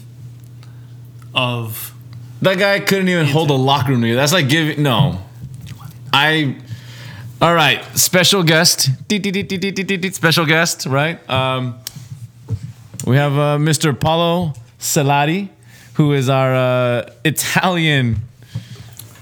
[1.33, 1.93] of?
[2.41, 4.17] That guy couldn't even hold a locker room together.
[4.17, 5.21] That's like giving no.
[6.13, 6.57] I.
[7.39, 8.89] All right, special guest.
[10.13, 11.29] Special guest, right?
[11.29, 11.75] Um,
[13.05, 13.97] we have uh, Mr.
[13.97, 15.49] Paolo Salati,
[15.93, 18.17] who is our uh, Italian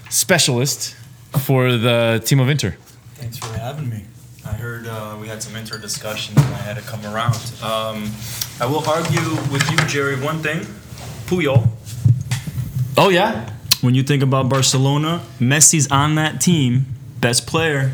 [0.08, 0.96] specialist
[1.40, 2.76] for the team of Inter.
[3.14, 4.04] Thanks for having me.
[4.46, 7.34] I heard uh, we had some inter discussions and I had to come around.
[7.62, 8.10] Um,
[8.60, 10.60] I will argue with you, Jerry, one thing.
[11.26, 11.68] Puyol.
[12.96, 13.50] Oh yeah,
[13.82, 16.86] When you think about Barcelona, Messi's on that team,
[17.20, 17.92] best player.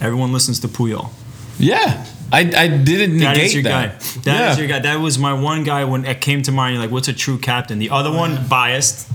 [0.00, 1.10] Everyone listens to Puyol.
[1.58, 2.06] yeah.
[2.34, 3.34] I, I didn't negate that.
[3.34, 3.90] That is your that.
[3.90, 3.96] guy.
[3.98, 4.56] That is Yeah.
[4.56, 4.78] your guy.
[4.78, 6.78] That was my one guy when it came to mind.
[6.78, 7.78] Like, what's a true captain?
[7.78, 9.06] The other one, biased,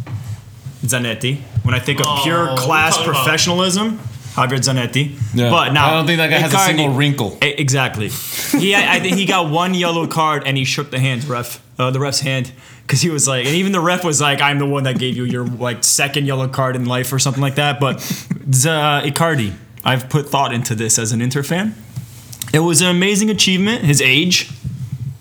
[0.85, 1.39] Zanetti.
[1.63, 4.05] When I think of Oh, pure class professionalism, about?
[4.37, 5.17] Javier Zanetti.
[5.33, 5.49] Yeah.
[5.49, 7.37] But now I don't think that guy has a single wrinkle.
[7.41, 8.09] Exactly.
[8.09, 11.89] He, I think he got one yellow card and he shook the hand ref, uh,
[11.89, 12.51] the ref's hand,
[12.83, 15.17] because he was like, and even the ref was like, "I'm the one that gave
[15.17, 19.53] you your like second yellow card in life or something like that." But uh, Icardi,
[19.83, 21.73] I've put thought into this as an Inter fan.
[22.53, 23.83] It was an amazing achievement.
[23.83, 24.51] His age,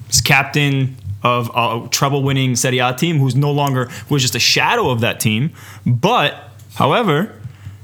[0.07, 4.91] he's captain of a treble-winning Serie A team, who's no longer was just a shadow
[4.91, 5.51] of that team.
[5.85, 6.37] But,
[6.75, 7.35] however,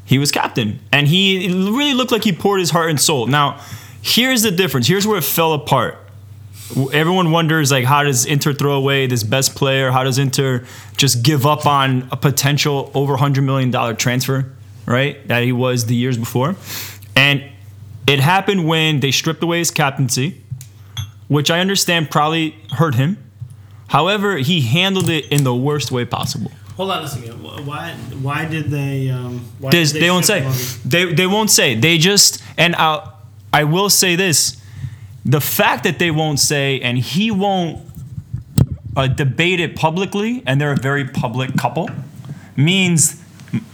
[0.04, 3.26] he was captain, and he really looked like he poured his heart and soul.
[3.26, 3.60] Now,
[4.02, 4.86] here's the difference.
[4.86, 5.98] Here's where it fell apart.
[6.92, 9.90] Everyone wonders like how does Inter throw away this best player?
[9.90, 10.64] How does Inter
[10.96, 14.52] just give up on a potential over hundred million dollar transfer,
[14.86, 15.26] right?
[15.28, 16.56] That he was the years before,
[17.14, 17.44] and
[18.06, 20.42] it happened when they stripped away his captaincy,
[21.28, 23.18] which I understand probably hurt him.
[23.88, 26.50] However, he handled it in the worst way possible.
[26.76, 27.42] Hold on a second.
[27.42, 27.92] Why?
[28.22, 29.10] Why did they?
[29.10, 30.40] Um, why did they, won't say.
[30.40, 30.90] him of it?
[30.90, 31.74] They they won't say.
[31.74, 33.10] They just and I
[33.52, 34.56] I will say this:
[35.24, 37.84] the fact that they won't say and he won't
[38.96, 41.90] uh, debate it publicly, and they're a very public couple,
[42.56, 43.20] means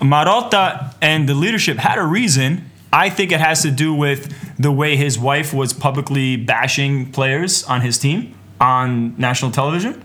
[0.01, 2.65] Marotta and the leadership had a reason.
[2.93, 7.63] I think it has to do with the way his wife was publicly bashing players
[7.65, 10.03] on his team on national television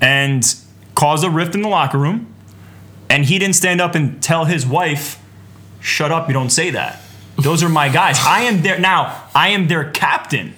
[0.00, 0.56] and
[0.94, 2.32] caused a rift in the locker room.
[3.10, 5.22] And he didn't stand up and tell his wife,
[5.80, 7.00] shut up, you don't say that.
[7.36, 8.18] Those are my guys.
[8.20, 10.54] I am their now, I am their captain.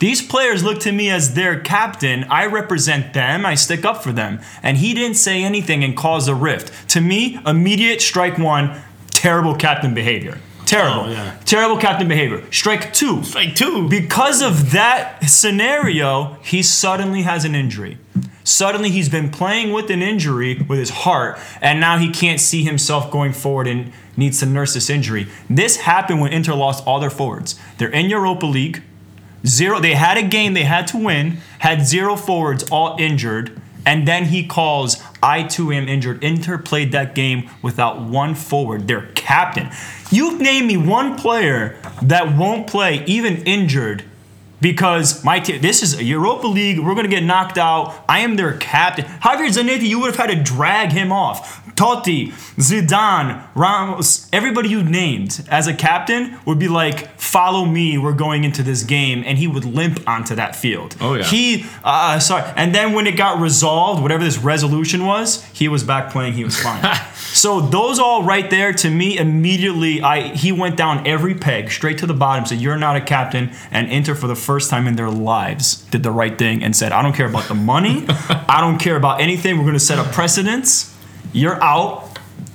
[0.00, 2.24] These players look to me as their captain.
[2.24, 3.44] I represent them.
[3.44, 4.40] I stick up for them.
[4.62, 6.88] And he didn't say anything and cause a rift.
[6.90, 8.80] To me, immediate strike one,
[9.10, 10.38] terrible captain behavior.
[10.70, 11.00] Terrible.
[11.00, 11.36] Oh, yeah.
[11.44, 12.44] Terrible captain behavior.
[12.52, 13.24] Strike two.
[13.24, 13.88] Strike two.
[13.88, 17.98] Because of that scenario, he suddenly has an injury.
[18.44, 22.62] Suddenly, he's been playing with an injury with his heart, and now he can't see
[22.62, 25.26] himself going forward and needs to nurse this injury.
[25.48, 27.58] This happened when Inter lost all their forwards.
[27.78, 28.82] They're in Europa League.
[29.44, 29.80] Zero.
[29.80, 31.38] They had a game they had to win.
[31.58, 36.92] Had zero forwards, all injured, and then he calls, "I too am injured." Inter played
[36.92, 38.86] that game without one forward.
[38.88, 39.70] Their captain.
[40.10, 44.04] You name me one player that won't play, even injured,
[44.60, 45.60] because my team.
[45.60, 46.78] This is a Europa League.
[46.78, 48.04] We're gonna get knocked out.
[48.08, 49.04] I am their captain.
[49.04, 51.66] Javier Zanetti, you would have had to drag him off.
[51.76, 57.96] Totti, Zidane, Ramos, everybody you named as a captain would be like, "Follow me.
[57.96, 60.96] We're going into this game," and he would limp onto that field.
[61.00, 61.24] Oh, yeah.
[61.24, 62.44] He, uh, sorry.
[62.56, 66.34] And then when it got resolved, whatever this resolution was, he was back playing.
[66.34, 66.82] He was fine.
[67.32, 71.98] so those all right there to me immediately, I he went down every peg straight
[71.98, 72.46] to the bottom.
[72.46, 76.02] Said, "You're not a captain," and Inter for the first time in their lives did
[76.02, 78.04] the right thing and said, "I don't care about the money.
[78.08, 79.56] I don't care about anything.
[79.58, 80.94] We're going to set a precedence.
[81.32, 82.06] You're out."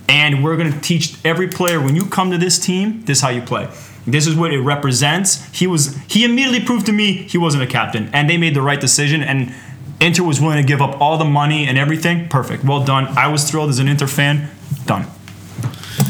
[0.08, 3.24] And we're going to teach every player when you come to this team, this is
[3.24, 3.68] how you play.
[4.06, 5.44] This is what it represents.
[5.52, 8.62] He was he immediately proved to me he wasn't a captain, and they made the
[8.62, 9.24] right decision.
[9.24, 9.54] And
[10.00, 12.28] Inter was willing to give up all the money and everything.
[12.28, 13.08] Perfect, well done.
[13.18, 14.50] I was thrilled as an Inter fan.
[14.86, 15.04] Done.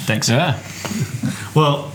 [0.05, 0.29] Thanks.
[0.29, 0.59] Yeah.
[1.55, 1.91] Well,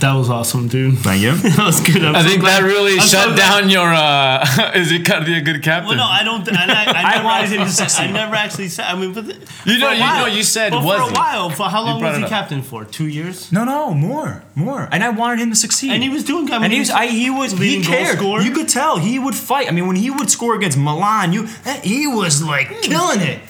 [0.00, 0.96] that was awesome, dude.
[0.98, 1.32] Thank you.
[1.36, 2.04] that was good.
[2.04, 3.88] I'm I so think glad- that really I'm so shut glad- down your.
[3.92, 5.88] uh Is it kind of a good captain?
[5.88, 6.48] Well, no, I don't.
[6.52, 8.02] I, I, I, I never wanted him to actually said- succeed.
[8.04, 8.84] I never actually said.
[8.84, 9.34] I mean, but the,
[9.66, 11.10] You know- for a you know, while- you said but for wasn't.
[11.16, 11.50] a while.
[11.50, 12.84] For how long was he captain for?
[12.84, 13.50] Two years.
[13.50, 14.88] No, no, more, more.
[14.92, 15.90] And I wanted him to succeed.
[15.90, 16.48] And he was doing.
[16.52, 18.44] I mean, and he was, I, he was, he leading goal cared.
[18.46, 19.66] You could tell he would fight.
[19.66, 23.40] I mean, when he would score against Milan, you, eh, he was like killing it.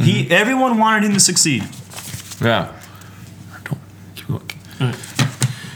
[0.00, 1.64] He, everyone wanted him to succeed.
[2.40, 2.72] Yeah.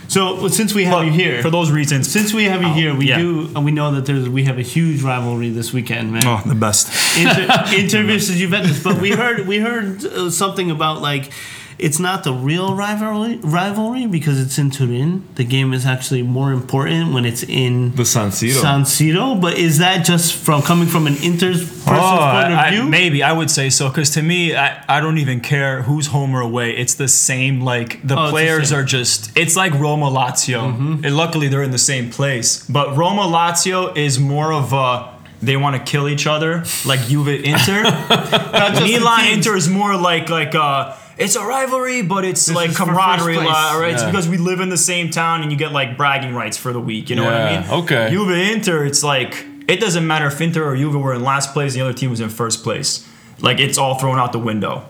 [0.09, 2.11] So since we have you here, for those reasons.
[2.11, 3.19] since we have you here, we yeah.
[3.19, 3.51] do.
[3.55, 4.27] And we know that there's.
[4.27, 6.25] We have a huge rivalry this weekend, man.
[6.25, 6.89] Oh, the best.
[7.15, 8.83] Inter, Inter versus Juventus.
[8.83, 11.31] But we heard we heard uh, something about like
[11.79, 15.23] it's not the real rivalry rivalry because it's in Turin.
[15.35, 18.61] The game is actually more important when it's in The San Siro.
[18.61, 19.39] San Siro.
[19.39, 22.83] But is that just from coming from an Inter's person's Oh, point of I- view?
[22.83, 26.35] maybe I would say so because to me, I, I don't even care who's home
[26.35, 26.75] or away.
[26.75, 27.61] It's the same.
[27.61, 28.71] Like the Oh, it's the players.
[28.71, 28.79] Mm-hmm.
[28.79, 29.37] are just.
[29.37, 30.59] It's like Roma Lazio.
[31.05, 32.65] And luckily they're in the same place.
[32.67, 35.17] But Roma Lazio is more of a.
[35.41, 37.83] They want to kill each other, like Juve Inter.
[38.51, 42.73] Not Milan Inter is more like like uh it's a rivalry, but it's This like
[42.75, 43.73] camaraderie, first place.
[43.75, 43.93] li- right?
[43.93, 46.71] It's because we live in the same town, and you get like bragging rights for
[46.73, 47.09] the week.
[47.09, 47.69] You know what I mean?
[47.83, 48.09] okay.
[48.09, 51.73] Juve Inter, it's like it doesn't matter if Inter or Juve were in last place,
[51.75, 53.07] the other team was in first place.
[53.41, 54.85] Like it's all thrown out the window.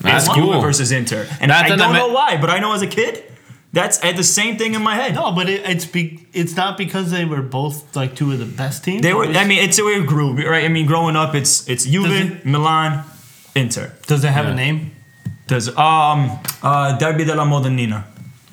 [0.00, 0.52] That's it's cool.
[0.52, 3.22] Juve versus Inter, and That- I don't know why, but I know as a kid,
[3.72, 5.14] that's I had the same thing in my head.
[5.14, 8.44] No, but it, it's be, it's not because they were both like two of the
[8.44, 9.02] best teams.
[9.02, 9.26] They were.
[9.26, 10.64] I mean, it's a way we grew, right?
[10.64, 13.04] I mean, growing up, it's it's Juve, it- Milan,
[13.54, 13.92] Inter.
[14.06, 14.52] does it have Yeah.
[14.52, 14.92] a name?
[15.50, 18.04] There's um uh Derby della Madonnina.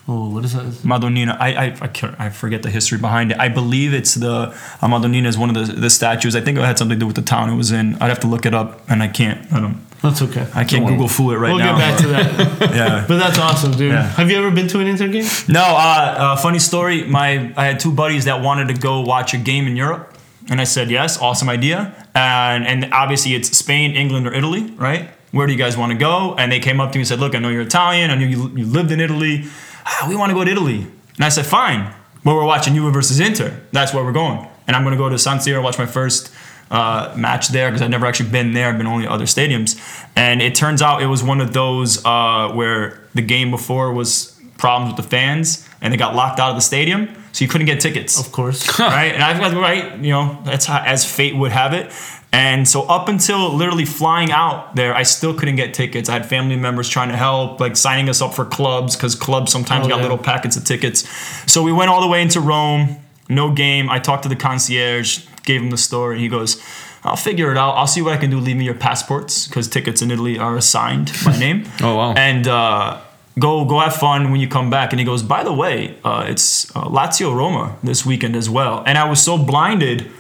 [0.10, 0.66] Oh, what is that?
[0.84, 1.38] Madonnina.
[1.40, 3.40] I I I, can't, I forget the history behind it.
[3.40, 6.36] I believe it's the uh, Madonnina is one of the the statues.
[6.36, 7.96] I think it had something to do with the town it was in.
[7.96, 9.52] I'd have to look it up, and I can't.
[9.52, 9.78] I don't.
[10.02, 10.48] That's okay.
[10.54, 11.76] I can't Google fool it right now.
[11.76, 12.76] we'll get back to that.
[12.76, 13.06] yeah.
[13.08, 13.92] But that's awesome, dude.
[13.92, 14.04] Yeah.
[14.04, 15.26] Have you ever been to an Inter game?
[15.50, 17.04] No, uh, uh, funny story.
[17.04, 20.18] My I had two buddies that wanted to go watch a game in Europe,
[20.50, 21.94] and I said yes, awesome idea.
[22.16, 25.10] And and obviously it's Spain, England, or Italy, right?
[25.38, 26.36] Where do you guys want to go?
[26.36, 28.10] And they came up to me and said, look, I know you're Italian.
[28.10, 29.44] I knew you, you lived in Italy.
[29.86, 30.88] Ah, we want to go to Italy.
[31.16, 31.94] And I said, fine.
[32.24, 33.62] But we're watching Juve versus Inter.
[33.72, 34.48] That's where we're going.
[34.66, 36.34] And I'm going to go to San Siro, watch my first
[36.72, 38.70] uh, match there because I've never actually been there.
[38.70, 39.80] I've been only at other stadiums.
[40.16, 44.38] And it turns out it was one of those uh, where the game before was
[44.58, 47.10] problems with the fans and they got locked out of the stadium.
[47.32, 48.80] So you couldn't get tickets Of course.
[48.80, 49.14] right?
[49.14, 51.92] And I've got right, you know, that's how, as fate would have it.
[52.34, 56.10] And so up until literally flying out there, I still couldn't get tickets.
[56.10, 59.52] I had family members trying to help, like signing us up for clubs because clubs
[59.52, 60.02] sometimes Oh, got yeah.
[60.04, 61.08] little packets of tickets.
[61.52, 62.98] So we went all the way into Rome,
[63.30, 63.90] no game.
[63.90, 66.20] I talked to the concierge, gave him the story.
[66.20, 66.62] He goes,
[67.06, 67.72] "I'll figure it out.
[67.76, 68.40] I'll see what I can do.
[68.40, 71.64] Leave me your passports because tickets in Italy are assigned by name.
[71.82, 72.14] Oh, wow.
[72.14, 73.00] And uh,
[73.40, 74.92] go go have fun when you come back.
[74.92, 78.84] And he goes, by the way, uh, it's uh, Lazio Roma this weekend as well.
[78.86, 80.12] And I was so blinded,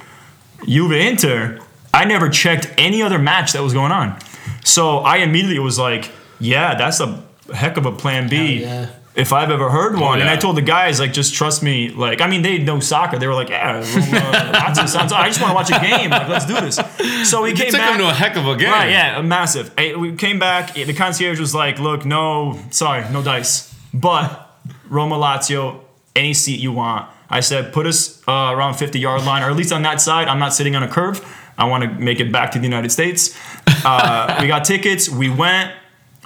[0.65, 1.59] Juve Inter,
[1.97, 4.19] I never checked any other match that was going on.
[4.63, 8.62] So I immediately was like, yeah, that's a heck of a plan B.
[8.62, 8.89] Yeah.
[9.15, 10.33] If I've ever heard one, and yeah.
[10.33, 11.89] I told the guys like, just trust me.
[11.89, 13.17] Like, I mean, they know soccer.
[13.17, 13.83] They were like, yeah, Roma,
[14.53, 15.12] Lazio sounds.
[15.12, 16.12] I just want to watch a game.
[16.12, 16.75] Like, let's do this.
[17.27, 17.93] So we You came took back.
[17.93, 18.69] him to a heck of a game.
[18.69, 19.73] Right, yeah, massive.
[19.75, 20.75] We came back.
[20.75, 25.79] The concierge was like, "Look, no, sorry, no dice, but Roma Lazio,
[26.15, 29.55] any seat you want." I said, "Put us uh, around 50 yard line, or at
[29.55, 30.27] least on that side.
[30.27, 31.25] I'm not sitting on a curve.
[31.57, 33.37] I want to make it back to the United States."
[33.85, 35.09] Uh, we got tickets.
[35.09, 35.71] We went.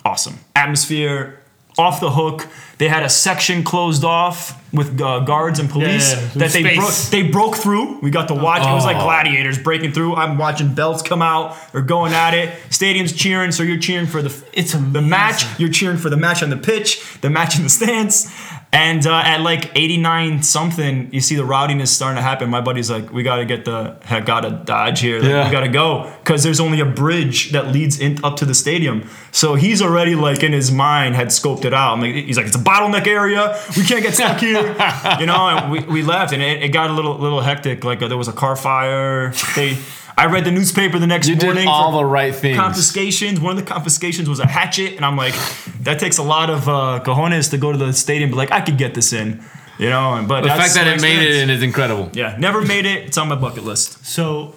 [0.03, 1.39] Awesome atmosphere,
[1.77, 2.47] off the hook.
[2.81, 6.93] They had a section closed off with uh, guards and police Yeah, that they broke.
[7.11, 7.99] They broke through.
[7.99, 8.63] We got to watch.
[8.65, 9.03] It was like Oh.
[9.03, 10.15] gladiators breaking through.
[10.15, 11.55] I'm watching belts come out.
[11.73, 12.49] They're going at it.
[12.71, 15.43] Stadium's cheering, so you're cheering for the It's the match.
[15.59, 18.33] You're cheering for the match on the pitch, the match in the stands.
[18.73, 22.49] And uh, at like 89 something, you see the rowdiness starting to happen.
[22.49, 25.19] My buddy's like, "We got to get the heck out of Dodge here.
[25.19, 25.45] Like, Yeah.
[25.45, 28.53] We got to go because there's only a bridge that leads in up to the
[28.55, 31.91] stadium." So he's already like in his mind had scoped it out.
[31.95, 33.43] I'm like, he's like, "It's a bottleneck area.
[33.77, 34.61] We can't get stuck here."
[35.19, 37.83] you know, and we, we left, and it, it got a little little hectic.
[37.83, 39.33] Like uh, there was a car fire.
[39.55, 39.77] They.
[40.17, 41.67] I read the newspaper the next You did morning.
[41.67, 42.57] all for- the right things.
[42.57, 43.39] confiscations.
[43.39, 45.33] One of the confiscations was a hatchet, and I'm like,
[45.81, 48.25] that takes a lot of uh, cojones to go to the stadium.
[48.27, 49.41] and Be like, I could get this in,
[49.79, 50.13] you know.
[50.15, 52.09] And but The that's fact that it made it in is incredible.
[52.13, 53.05] yeah, never made it.
[53.07, 54.05] It's on my bucket list.
[54.05, 54.53] So,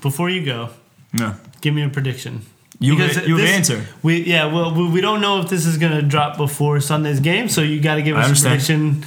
[0.00, 0.70] before you go,
[1.12, 2.46] Yeah, give me a prediction.
[2.80, 3.84] You Because you this- answer.
[4.02, 7.48] We yeah, well, we, we don't know if this is gonna drop before Sunday's game,
[7.48, 8.60] so you got to give us a understand.
[8.60, 9.04] prediction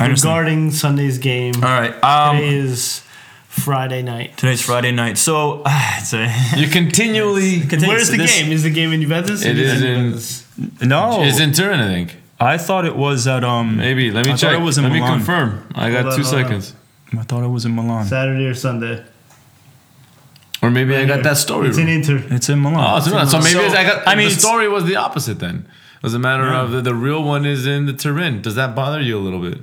[0.00, 1.54] regarding Sunday's game.
[1.56, 1.92] All right.
[2.04, 3.02] Um, Today is
[3.48, 4.36] Friday night.
[4.36, 7.60] today's Friday night, so uh, it's a, You continually.
[7.60, 8.52] Where's the this- game?
[8.52, 9.44] Is the game in Juventus?
[9.44, 10.46] It Or is in- Juventus?
[10.82, 11.22] no.
[11.24, 12.16] It's in Turin, I think.
[12.40, 13.78] I thought it was at um.
[13.78, 14.12] Maybe.
[14.12, 14.52] Let me I check.
[14.52, 15.66] Thought it was in Let me confirm.
[15.74, 16.44] I got Hold two on, hold on.
[16.62, 16.74] seconds.
[17.18, 18.04] I thought it was in Milan.
[18.06, 19.02] Saturday or Sunday?
[20.62, 21.68] Or maybe I got that story.
[21.68, 21.88] It's in.
[21.88, 22.22] Inter.
[22.30, 22.84] It's in Milan.
[22.84, 24.06] Oh, so, so maybe So, it's, I got.
[24.08, 25.66] I I mean, mean, the story was the opposite then.
[25.96, 26.62] It was a matter Yeah.
[26.62, 28.42] of the, the real one is in the Turin.
[28.42, 29.60] Does that bother you a little bit?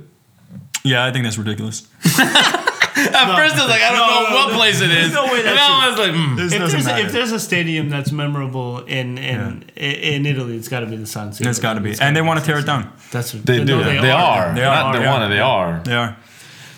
[0.84, 1.86] Yeah, I think that's ridiculous.
[2.98, 4.56] At first, I was like, I don't No, know no, what no.
[4.56, 5.12] place it is.
[5.12, 6.36] No way that and now shit- I was like, hmm.
[6.36, 7.06] This If doesn't there's, matter.
[7.06, 11.06] if there's a stadium that's memorable in in in Italy, it's got to be the
[11.06, 11.46] San Siro.
[11.46, 12.90] it's got to be, It's and they want to tear it down.
[13.12, 13.78] That's what They do.
[13.78, 14.54] no, They, are.
[14.54, 15.10] They Not are, they yeah.
[15.12, 15.28] want it.
[15.34, 15.80] They are.
[15.84, 16.16] They are.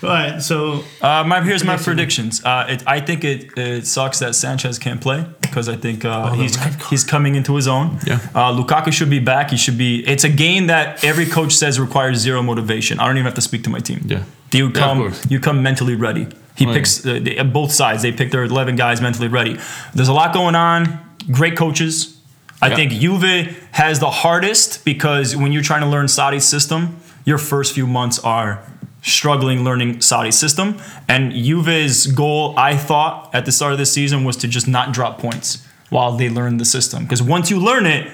[0.01, 2.41] All right, so Uh, my here's my predictions.
[2.43, 6.31] Uh, it, I think it, it sucks that Sanchez can't play because I think uh,
[6.33, 6.55] he's
[6.89, 7.99] he's coming into his own.
[8.07, 8.19] Yeah.
[8.33, 9.51] Uh, Lukaku should be back.
[9.51, 10.07] He should be.
[10.07, 12.99] It's a game that every coach says requires zero motivation.
[12.99, 13.99] I don't even have to speak to my team.
[14.05, 14.23] Yeah.
[14.53, 14.97] You come.
[14.99, 15.29] course.
[15.29, 16.27] you come mentally ready.
[16.55, 18.01] He Oh, picks uh, they, both sides.
[18.01, 19.57] They pick their eleven guys mentally ready.
[19.93, 20.97] There's a lot going on.
[21.31, 22.17] Great coaches.
[22.61, 22.75] I Yeah.
[22.75, 27.73] think Juve has the hardest because when you're trying to learn Sarri's system, your first
[27.73, 28.59] few months are
[29.01, 30.77] struggling learning Sarri system.
[31.07, 34.93] And Juve's goal, I thought, at the start of this season was to just not
[34.93, 37.03] drop points while they learn the system.
[37.03, 38.11] Because once you learn it,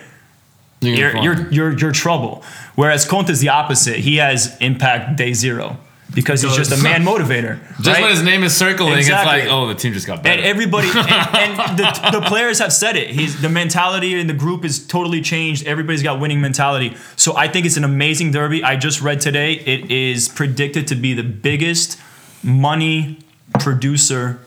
[0.81, 2.43] You're, you're, you're, you're, you're trouble.
[2.75, 3.97] Whereas Conte is the opposite.
[3.99, 5.77] He has impact day zero
[6.13, 7.59] because he's just a man motivator.
[7.77, 8.01] just right?
[8.01, 9.39] when his name is circling, Exactly.
[9.41, 10.37] it's like, oh, the team just got better.
[10.37, 10.97] And everybody, and,
[11.59, 13.09] and the, the players have said it.
[13.09, 15.65] He's the mentality in the group is totally changed.
[15.65, 16.95] Everybody's got winning mentality.
[17.15, 18.63] So I think it's an amazing derby.
[18.63, 21.99] I just read today it is predicted to be the biggest
[22.43, 23.19] money
[23.59, 24.39] producer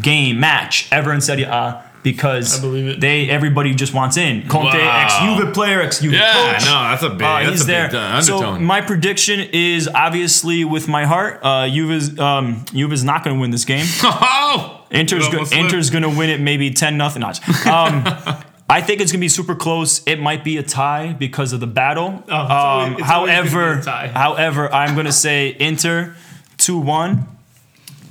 [0.00, 1.82] game match ever in Serie A
[2.14, 3.00] because I believe it.
[3.00, 4.46] they everybody just wants in.
[4.48, 5.02] Conte Wow.
[5.04, 6.64] ex Juve player, ex Juve Yeah, coach.
[6.64, 8.00] no, that's a big- Uh, that's he's a big, there.
[8.00, 11.40] uh, so my prediction is obviously with my heart.
[11.42, 13.84] Uh, Juve's um, Juve's not going to win this game.
[14.04, 14.84] oh!
[14.90, 15.44] Inter's go.
[15.52, 17.20] Inter's gonna win it maybe ten nothing.
[17.22, 17.40] Not.
[17.66, 18.04] Um,
[18.70, 20.00] I think it's gonna be super close.
[20.06, 22.22] It might be a tie because of the battle.
[22.28, 24.08] Oh, it's um, always however, be a tie.
[24.08, 26.14] however, I'm gonna say Inter
[26.56, 27.26] two one.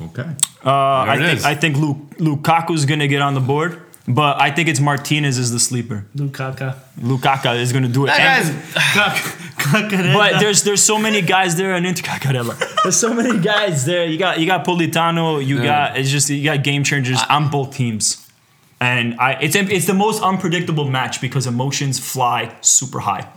[0.01, 0.27] Okay.
[0.65, 1.45] Uh, I think is.
[1.45, 5.51] I think Lu- Lukaku's gonna get on the board, but I think it's Martinez is
[5.51, 6.05] the sleeper.
[6.15, 6.75] Lukaku.
[7.01, 8.07] Lukaku is gonna do it.
[8.07, 8.61] That And-
[8.95, 12.03] guy's but there's there's so many guys there in Inter.
[12.03, 12.55] Cacarella.
[12.83, 14.05] There's so many guys there.
[14.05, 15.43] You got you got Politano.
[15.45, 15.63] You Yeah.
[15.89, 18.25] got it's just you got game changers on both teams,
[18.79, 23.27] and I it's it's the most unpredictable match because emotions fly super high.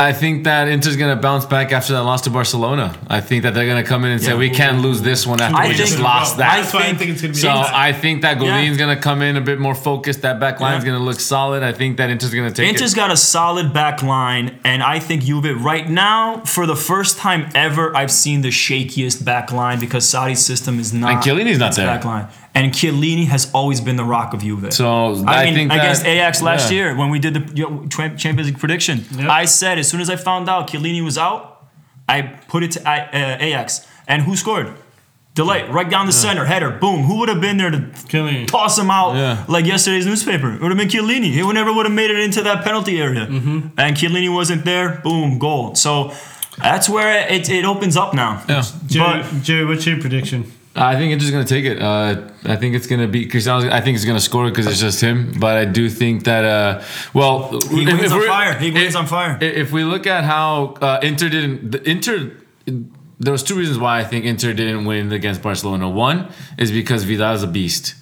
[0.00, 2.96] I think that Inter's gonna bounce back after that loss to Barcelona.
[3.08, 4.38] I think that they're gonna come in and say Yeah.
[4.38, 6.56] we can't lose this one after I we just lost that.
[6.56, 7.38] That's why I think- think it's gonna be.
[7.40, 7.70] so a.
[7.74, 10.22] I think that Godín's gonna come in a bit more focused.
[10.22, 10.92] That back line's Yeah.
[10.92, 11.62] gonna look solid.
[11.62, 12.96] I think that Inter's gonna take Inter's it.
[12.96, 17.48] got a solid back line, and I think Juve right now, for the first time
[17.54, 21.10] ever, I've seen the shakiest back line because Sarri's system is not.
[21.12, 21.86] And Chiellini's not there.
[21.86, 22.26] Back line.
[22.54, 24.72] And Chiellini has always been the rock of Juve.
[24.72, 26.76] So I, I, mean, think against that, Ajax last yeah.
[26.78, 29.28] year when we did the you know, Champions League prediction, Yep.
[29.30, 31.68] I said as soon as I found out Chiellini was out,
[32.08, 33.86] I put it to I- uh, Ajax.
[34.08, 34.74] And who scored?
[35.36, 37.04] De Ligt, right down the center, header, boom.
[37.04, 38.46] Who would have been there to Killing.
[38.46, 39.44] toss him out Yeah.
[39.46, 40.52] like yesterday's newspaper?
[40.52, 41.30] It would have been Chiellini.
[41.32, 43.26] He would never would have made it into that penalty area.
[43.26, 43.68] Mm-hmm.
[43.78, 45.76] And Chiellini wasn't there, boom, goal.
[45.76, 46.12] So
[46.58, 48.42] that's where it, it opens up now.
[48.48, 48.64] Yeah.
[48.88, 50.50] Jerry, But- Jerry, what's your prediction?
[50.80, 51.80] I think Inter's gonna take it.
[51.80, 53.70] Uh, I think it's gonna be Cristiano.
[53.70, 55.32] I think he's gonna score because it's just him.
[55.38, 56.44] But I do think that.
[56.44, 56.82] Uh,
[57.14, 58.54] well, He wins if on fire.
[58.58, 59.38] He wins if- on fire.
[59.40, 62.32] If we look at how uh, Inter didn't, the Inter,
[63.18, 65.88] there was two reasons why I think Inter didn't win against Barcelona.
[65.88, 67.94] One is because Vidal is a beast.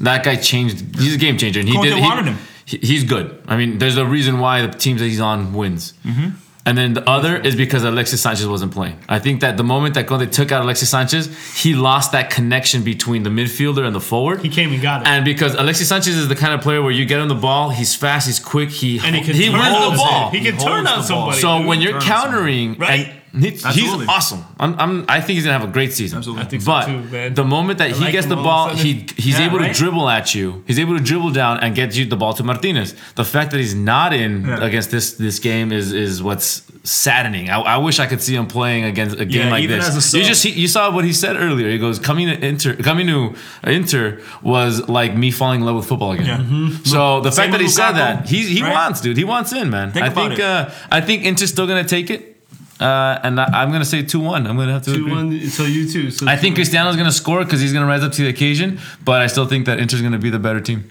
[0.00, 0.96] That guy changed.
[0.98, 1.96] He's a game changer, and he Conte did.
[1.98, 2.38] he- wanted him.
[2.64, 3.26] he- he's good.
[3.46, 5.92] I mean, there's a reason why the teams that he's on wins.
[6.04, 6.28] Mm-hmm.
[6.66, 8.98] And then the other is because Alexis Sanchez wasn't playing.
[9.06, 11.28] I think that the moment that Conte took out Alexis Sanchez,
[11.62, 14.40] he lost that connection between the midfielder and the forward.
[14.40, 15.08] He came and got it.
[15.08, 17.68] And because Alexis Sanchez is the kind of player where you get on the ball,
[17.68, 20.30] he's fast, he's quick, he And he can he turn wins on the ball.
[20.30, 21.38] He can He turn on somebody.
[21.38, 21.66] So dude.
[21.66, 23.08] when you're countering, Right.
[23.08, 24.44] and he- he's awesome.
[24.60, 26.18] I'm, I'm, I think he's gonna have a great season.
[26.18, 26.44] Absolutely.
[26.44, 27.34] I think so but too, man.
[27.34, 29.58] the moment that he like gets the all of a ball, he he's Yeah, able
[29.58, 29.74] right?
[29.74, 30.62] to dribble at you.
[30.66, 32.94] He's able to dribble down and get you the ball to Martinez.
[33.16, 34.64] The fact that he's not in Yeah.
[34.64, 37.50] against this this game is is what's saddening.
[37.50, 39.88] I, I wish I could see him playing against a game Yeah, like this.
[39.88, 40.20] as a sub.
[40.20, 41.68] you just he, you saw what he said earlier.
[41.70, 45.86] He goes coming to Inter coming to Inter was like me falling in love with
[45.86, 46.26] football again.
[46.26, 46.38] Yeah.
[46.38, 46.84] Mm-hmm.
[46.84, 48.72] So the Same fact that he with said that he he right?
[48.72, 49.16] wants, dude.
[49.16, 49.92] He wants in, man.
[49.92, 52.33] Think I think uh, I think Inter's still gonna take it.
[52.80, 54.46] Uh, and I, I'm gonna say two one.
[54.46, 55.12] I'm gonna have to Two agree.
[55.12, 55.40] one.
[55.48, 56.10] So you too.
[56.10, 59.20] So I think Cristiano's gonna score because he's gonna rise up to the occasion, but
[59.20, 60.90] I still think that Inter's gonna be the better team.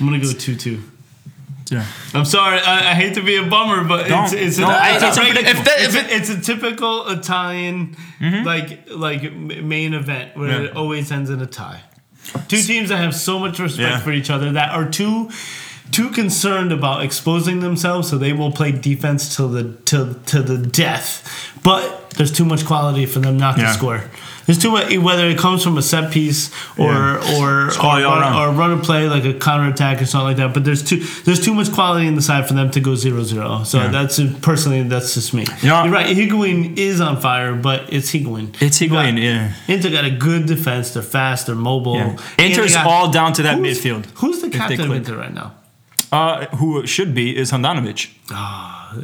[0.00, 0.82] I'm gonna go two two.
[1.70, 1.86] Yeah.
[2.12, 2.58] I'm sorry.
[2.58, 4.24] I, I hate to be a bummer, but Don't.
[4.24, 5.62] it's it's, No, a, I- it's, a, it's regu- unpredictable.
[5.78, 10.64] If it's, a, it's a typical Italian like like main event where Mm-hmm.
[10.64, 10.70] Yeah.
[10.70, 11.80] it always ends in a tie.
[12.48, 13.98] Two teams that have so much respect Yeah.
[14.00, 15.30] for each other that are too
[15.94, 20.58] too concerned about exposing themselves, so they will play defense till the till to the
[20.58, 21.22] death.
[21.62, 23.68] But there's too much quality for them not Yeah.
[23.68, 24.00] to score.
[24.46, 27.38] There's too much whether it comes from a set piece or Yeah.
[27.38, 30.52] or or, run, or run a play like a counter attack or something like that.
[30.52, 33.64] But there's too there's too much quality in the side for them to go 0-0.
[33.64, 33.88] So Yeah.
[33.88, 35.46] that's personally that's just me.
[35.62, 35.84] Yeah.
[35.84, 36.14] You're right.
[36.14, 38.48] Higuain is on fire, but it's Higuain.
[38.60, 39.52] It's Higuain, yeah.
[39.66, 40.90] Inter got a good defense.
[40.90, 41.46] They're fast.
[41.46, 41.96] They're mobile.
[41.96, 44.04] And Inter's got- all down to that who's- midfield.
[44.16, 44.90] Who's the captain of.
[44.92, 45.52] Inter right now?
[46.14, 48.10] Uh, who it should be is Handanovic.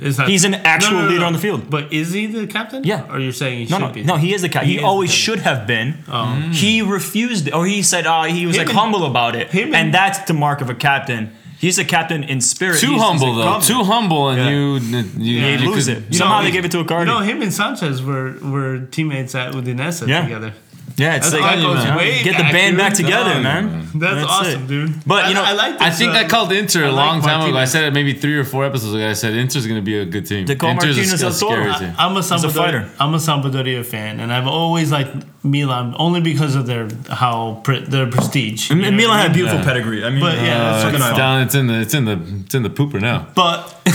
[0.03, 1.69] Is that, He's an actual leader on the field.
[1.69, 2.85] But is he the captain?
[2.85, 3.13] Yeah.
[3.13, 4.03] Or you're saying he No, should no, be?
[4.05, 4.17] no.
[4.17, 4.69] He is the captain.
[4.71, 5.23] He, is the always captain.
[5.25, 5.89] should have been.
[6.09, 6.27] Oh.
[6.53, 9.69] He refused, or he said uh, he was Him like and- humble about it, him
[9.69, 11.33] and- and that's the mark of a captain.
[11.59, 12.79] He's a captain in spirit.
[12.81, 13.43] Too He's- he's humble a though.
[13.51, 13.67] governor.
[13.67, 14.49] Too humble, and Yeah.
[14.51, 15.49] you you, Yeah.
[15.53, 16.03] you They lose could- it.
[16.11, 18.79] You Somehow know, they gave it to a You No, him and Sanchez were were
[18.95, 20.23] teammates at Udinese Yeah.
[20.23, 20.53] together.
[21.01, 21.97] Yeah, it's That's- like that goes man.
[21.97, 23.43] way get the band back together, man.
[23.43, 23.81] man.
[23.95, 24.69] That's, That's awesome, it.
[24.69, 25.05] dude.
[25.07, 25.81] But, you know, I, like.
[25.81, 27.59] I think uh, I called Inter I a like long time ago.
[27.59, 29.09] I said it maybe three or four episodes ago.
[29.09, 30.47] I said Inter's going to be a good team.
[30.47, 31.79] They call Inter's Martinez a, El a scary Toro.
[31.81, 31.95] team.
[31.99, 32.53] I'm a He's Sampdoria.
[32.55, 32.91] fighter.
[33.01, 37.81] I'm a Sampdoria fan, and I've always liked Milan only because of their how pre,
[37.85, 38.71] their prestige.
[38.71, 39.35] And You know Milan had mean?
[39.35, 39.65] beautiful Yeah.
[39.65, 40.05] pedigree.
[40.05, 41.43] I mean, But, yeah, Uh, fucking it's down.
[41.43, 41.81] It's in the.
[41.81, 42.21] It's in the.
[42.45, 43.27] It's in the pooper now.
[43.35, 43.75] but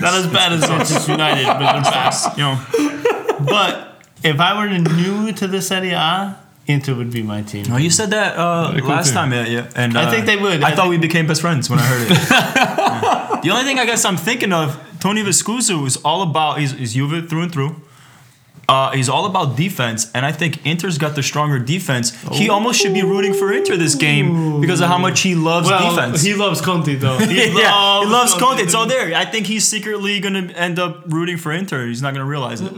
[0.00, 2.36] not as bad as Manchester United, but they're back.
[2.36, 2.58] you know.
[3.40, 3.87] But
[4.22, 7.64] if I were new to the Serie A, Inter would be my team.
[7.68, 9.14] No, you said that uh, Very cool last team.
[9.14, 9.70] time, yeah, yeah.
[9.74, 10.62] And I uh, think they would.
[10.62, 12.18] I, I thought think- we became best friends when I heard it.
[13.38, 13.40] Yeah.
[13.42, 16.60] The only thing I guess I'm thinking of, Tony Viscuso is all about.
[16.60, 17.76] is he's Juve through and through.
[18.68, 22.12] Uh, he's all about defense, and I think Inter's got the stronger defense.
[22.32, 25.68] He almost should be rooting for Inter this game because of how much he loves
[25.70, 26.20] Well, defense.
[26.22, 27.16] he loves Conte though.
[27.28, 28.58] He yeah, he loves Conte.
[28.62, 28.70] dude.
[28.70, 31.86] So there, I think he's secretly gonna end up rooting for Inter.
[31.86, 32.72] He's not gonna realize it.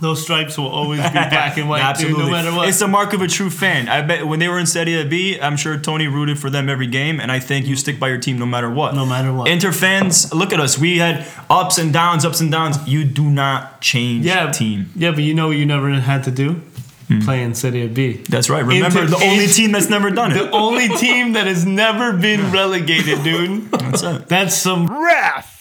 [0.00, 2.68] Those stripes will always be black and white, dude, no matter what.
[2.68, 3.88] It's the mark of a true fan.
[3.88, 6.86] I bet when they were in Serie B, I'm sure Tony rooted for them every
[6.86, 8.94] game, and I think you stick by your team no matter what.
[8.94, 9.48] No matter what.
[9.48, 10.78] Inter fans, look at us.
[10.78, 12.76] We had ups and downs, ups and downs.
[12.88, 14.90] You do not change yeah, team.
[14.96, 16.62] Yeah, but you know what you never had to do?
[17.08, 17.20] Hmm.
[17.20, 18.22] Play in Serie B.
[18.28, 18.64] That's right.
[18.64, 20.34] Remember Inter- the only team that's never done it.
[20.34, 23.70] The only team that has never been relegated, dude.
[23.72, 24.28] That's it.
[24.28, 25.59] That's some Ref.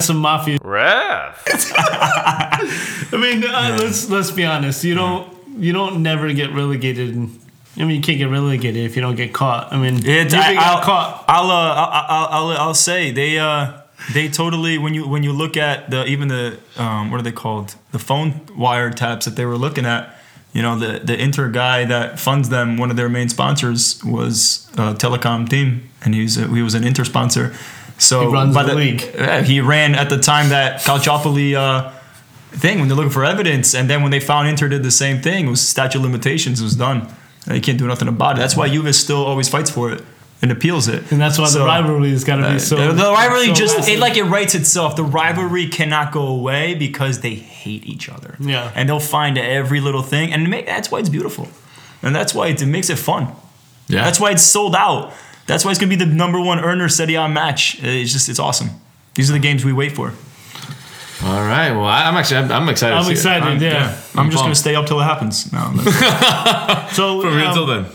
[0.00, 0.58] Some mafia.
[0.62, 1.42] Ref.
[1.76, 4.84] I mean, uh, let's let's be honest.
[4.84, 7.14] You don't you don't never get relegated.
[7.78, 9.72] I mean, you can't get relegated if you don't get caught.
[9.72, 11.24] I mean, It's, Juve I, got will caught.
[11.28, 13.72] I'll, uh, I'll, I'll, I'll, I'll say they uh,
[14.12, 17.32] they totally when you when you look at the even the um, what are they
[17.32, 20.14] called the phone wire taps that they were looking at.
[20.52, 22.78] You know the the Inter guy that funds them.
[22.78, 26.74] One of their main sponsors was a telecom team, and he was a, he was
[26.74, 27.54] an Inter sponsor.
[27.98, 29.02] So He runs by the league.
[29.14, 31.90] yeah, he ran at the time that Calciopoli uh,
[32.52, 35.20] thing when they're looking for evidence, and then when they found Inter did the same
[35.22, 37.08] thing, it was statute of limitations it was done.
[37.46, 38.40] They can't do nothing about it.
[38.40, 40.02] That's why Juve still always fights for it
[40.42, 41.10] and appeals it.
[41.12, 42.76] And that's why So, the rivalry has got to uh, be so.
[42.76, 43.94] the, the rivalry so just massive.
[43.94, 44.96] it like it writes itself.
[44.96, 48.36] The rivalry cannot go away because they hate each other.
[48.40, 48.70] Yeah.
[48.74, 51.48] and they'll find every little thing, and make, that's why it's beautiful,
[52.02, 53.28] and that's why it, it makes it fun.
[53.88, 54.04] Yeah.
[54.04, 55.12] That's why it's sold out.
[55.46, 57.78] That's why it's gonna be the number one earner Serie A match.
[57.82, 58.70] It's just it's awesome.
[59.14, 60.12] These are the games we wait for.
[61.24, 61.72] All right.
[61.72, 62.94] Well, I, I'm actually I'm, I'm excited.
[62.94, 63.12] I'm see it.
[63.14, 63.42] excited.
[63.44, 64.00] I'm- yeah.
[64.14, 65.50] I'm, just gonna stay up till it happens.
[65.52, 67.86] No, that's- So From here um, till then.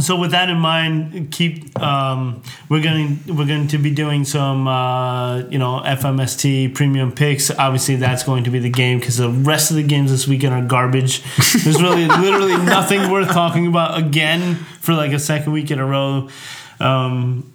[0.00, 4.66] So with that in mind, keep um, we're going we're going to be doing some
[4.66, 7.50] uh, you know FMST premium picks.
[7.50, 10.52] Obviously, that's going to be the game because the rest of the games this weekend
[10.52, 11.22] are garbage.
[11.62, 15.86] There's really literally nothing worth talking about again for like a second week in a
[15.86, 16.28] row.
[16.80, 17.52] Um,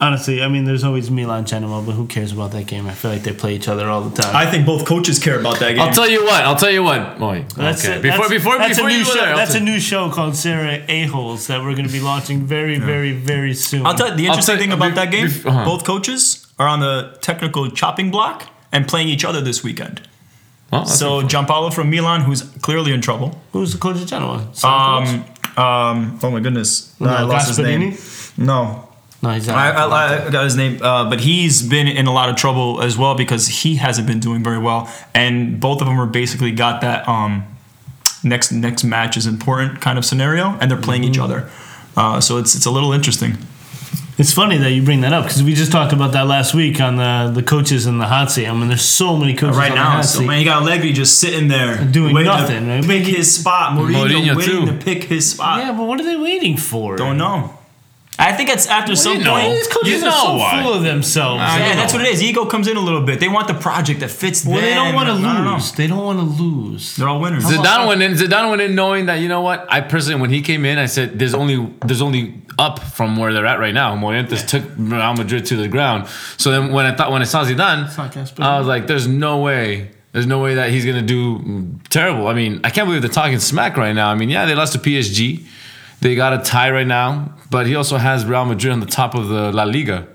[0.00, 2.86] honestly, I mean, there's always Milan Genoa, but who cares about that game?
[2.86, 4.34] I feel like they play each other all the time.
[4.34, 5.80] I think both coaches care about that game.
[5.80, 6.42] I'll tell you what.
[6.44, 7.18] I'll tell you what.
[7.18, 7.98] Boy, That's okay.
[7.98, 9.14] a, before that's, before that's before a new you show.
[9.14, 12.44] there, that's a new show called Serie A Holes that we're going to be launching
[12.46, 13.86] very, very, very soon.
[13.86, 15.26] I'll tell you the interesting tell- thing about bef- that game.
[15.26, 15.64] bef- uh-huh.
[15.64, 20.02] Both coaches are on the technical chopping block and playing each other this weekend.
[20.72, 23.40] Well, So Giampaolo from Milan, who's clearly in trouble.
[23.52, 24.46] Who's the coach of Genoa?
[24.62, 25.24] Um,
[25.60, 27.96] um, oh my goodness, No, I lost his name.
[28.36, 28.88] No,
[29.22, 29.56] no, he's not.
[29.56, 32.80] I, I, I got his name, uh, but he's been in a lot of trouble
[32.82, 36.52] as well because he hasn't been doing very well, and both of them are basically
[36.52, 37.44] got that um,
[38.24, 41.50] next next match is important kind of scenario, and they're playing each other.
[41.96, 43.36] Uh, so it's it's a little interesting.
[44.20, 46.78] It's funny that you bring that up because we just talked about that last week
[46.78, 48.46] on the the coaches in the hot seat.
[48.46, 50.60] I mean, there's so many coaches right on the now, hot so man, you got
[50.62, 52.84] Allegri just sitting there Doing nothing, to right?
[52.84, 53.78] pick his spot.
[53.78, 54.66] Mourinho, Mourinho waiting too.
[54.66, 55.60] to pick his spot.
[55.60, 56.96] yeah, but what are they waiting for?
[56.96, 57.56] Don't know.
[58.20, 59.32] I think it's after some you know?
[59.32, 59.52] point.
[59.54, 60.62] These coaches You are know so why.
[60.62, 61.42] full of themselves.
[61.42, 62.22] I Yeah, that's what it is.
[62.22, 63.18] Ego comes in a little bit.
[63.18, 64.64] They want the project that fits well, them.
[64.64, 65.54] they don't want to I don't know.
[65.54, 65.72] lose.
[65.72, 66.96] They don't want to lose.
[66.96, 67.44] They're all winners.
[67.44, 68.12] Zidane went in.
[68.12, 69.66] Zidane went in knowing that you know what.
[69.72, 71.56] I personally, when he came in, I said, "There's only
[71.86, 75.68] there's only up from where they're at right now." Morientes took Real Madrid to the
[75.68, 76.06] ground.
[76.36, 79.38] So then when I thought when I saw Zidane, not I was like, "There's no
[79.38, 82.26] way." There's no way that he's gonna do terrible.
[82.26, 84.10] I mean, I can't believe they're talking smack right now.
[84.10, 85.46] I mean, yeah, they lost to PSG.
[86.00, 89.14] They got a tie right now, but he also has Real Madrid on the top
[89.14, 90.06] of the La Liga.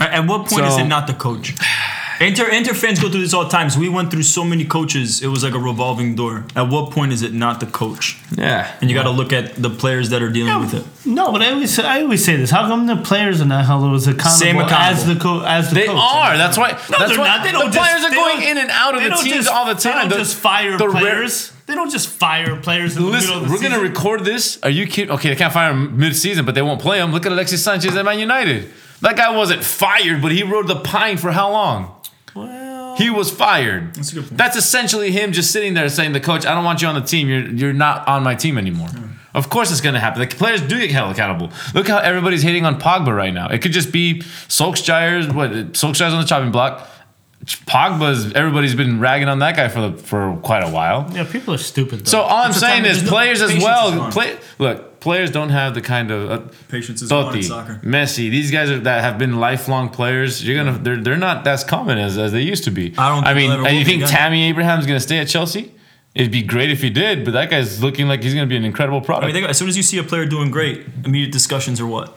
[0.00, 1.54] At at what point is it not the coach?
[2.20, 3.68] Inter Inter fans go through this all the time.
[3.70, 5.20] So we went through so many coaches.
[5.22, 6.44] It was like a revolving door.
[6.54, 8.16] At what point is it not the coach?
[8.36, 8.72] Yeah.
[8.80, 10.84] And you got to look at the players that are dealing with it.
[11.04, 12.50] No, but I always say, I always say this.
[12.50, 14.76] How come the players are not held as accountable, Same accountable.
[14.76, 15.96] as the co- as the They coach?
[15.98, 16.36] are.
[16.36, 16.70] That's why.
[16.70, 17.42] No, that's they're why not.
[17.44, 19.66] They don't the just- players are going in and out of the teams just- all
[19.66, 19.94] the time.
[19.94, 21.50] They don't The- just fire the rare- players.
[21.66, 24.58] They don't just fire players in the Listen, middle of the we're gonna record this.
[24.62, 25.10] Are you kidding?
[25.14, 27.12] Okay, they can't fire him mid-season, but they won't play him.
[27.12, 28.70] Look at Alexis Sanchez at Man United.
[29.00, 31.94] That guy wasn't fired, but he rode the pine for how long?
[32.34, 33.94] well, He was fired.
[33.94, 34.36] That's a good point.
[34.38, 37.00] That's essentially him just sitting there saying, "The coach, I don't want you on the
[37.00, 37.28] team.
[37.28, 38.88] You're you're not on my team anymore."
[39.34, 40.20] Of course, it's going to happen.
[40.20, 41.50] The players do get held accountable.
[41.74, 43.48] Look how everybody's hating on Pogba right now.
[43.48, 46.88] It could just be Solskjaer's what Solskjaer's on the chopping block.
[47.44, 51.10] Pogba's everybody's been ragging on that guy for the, for quite a while.
[51.12, 52.00] yeah, people are stupid.
[52.00, 52.10] Though.
[52.10, 54.10] So all I'm It's saying is there's no- players as well.
[54.10, 56.38] Play, look, players don't have the kind of uh,
[56.68, 57.80] Patience is gone in Totti, soccer.
[57.84, 58.30] Messi.
[58.30, 60.46] These guys are, that have been lifelong players.
[60.46, 62.94] You're gonna they're they're not as common as, as they used to be.
[62.96, 64.08] I don't I mean, they'll ever and you think again.
[64.14, 65.72] Tammy Abraham's gonna stay at Chelsea?
[66.14, 68.64] It'd be great if he did, but that guy's looking like he's gonna be an
[68.64, 69.26] incredible I product.
[69.26, 72.16] mean, think, as soon as you see a player doing great, immediate discussions are what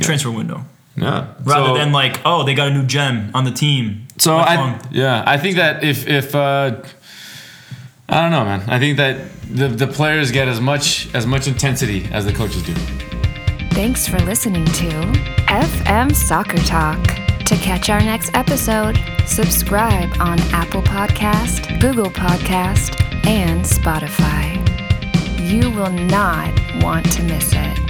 [0.00, 0.64] transfer window,
[0.96, 1.34] yeah.
[1.44, 4.03] rather So- than like, oh, they got a new gem on the team.
[4.18, 4.80] So What's I wrong?
[4.92, 6.82] yeah, I think that if if uh,
[8.08, 8.62] I don't know, man.
[8.68, 9.16] I think that
[9.50, 12.74] the the players get as much as much intensity as the coaches do.
[13.72, 14.90] Thanks for listening to
[15.48, 17.02] FM Soccer Talk.
[17.44, 24.54] To catch our next episode, subscribe on Apple Podcast, Google Podcast, and Spotify.
[25.40, 26.52] You will not
[26.82, 27.83] want to miss it.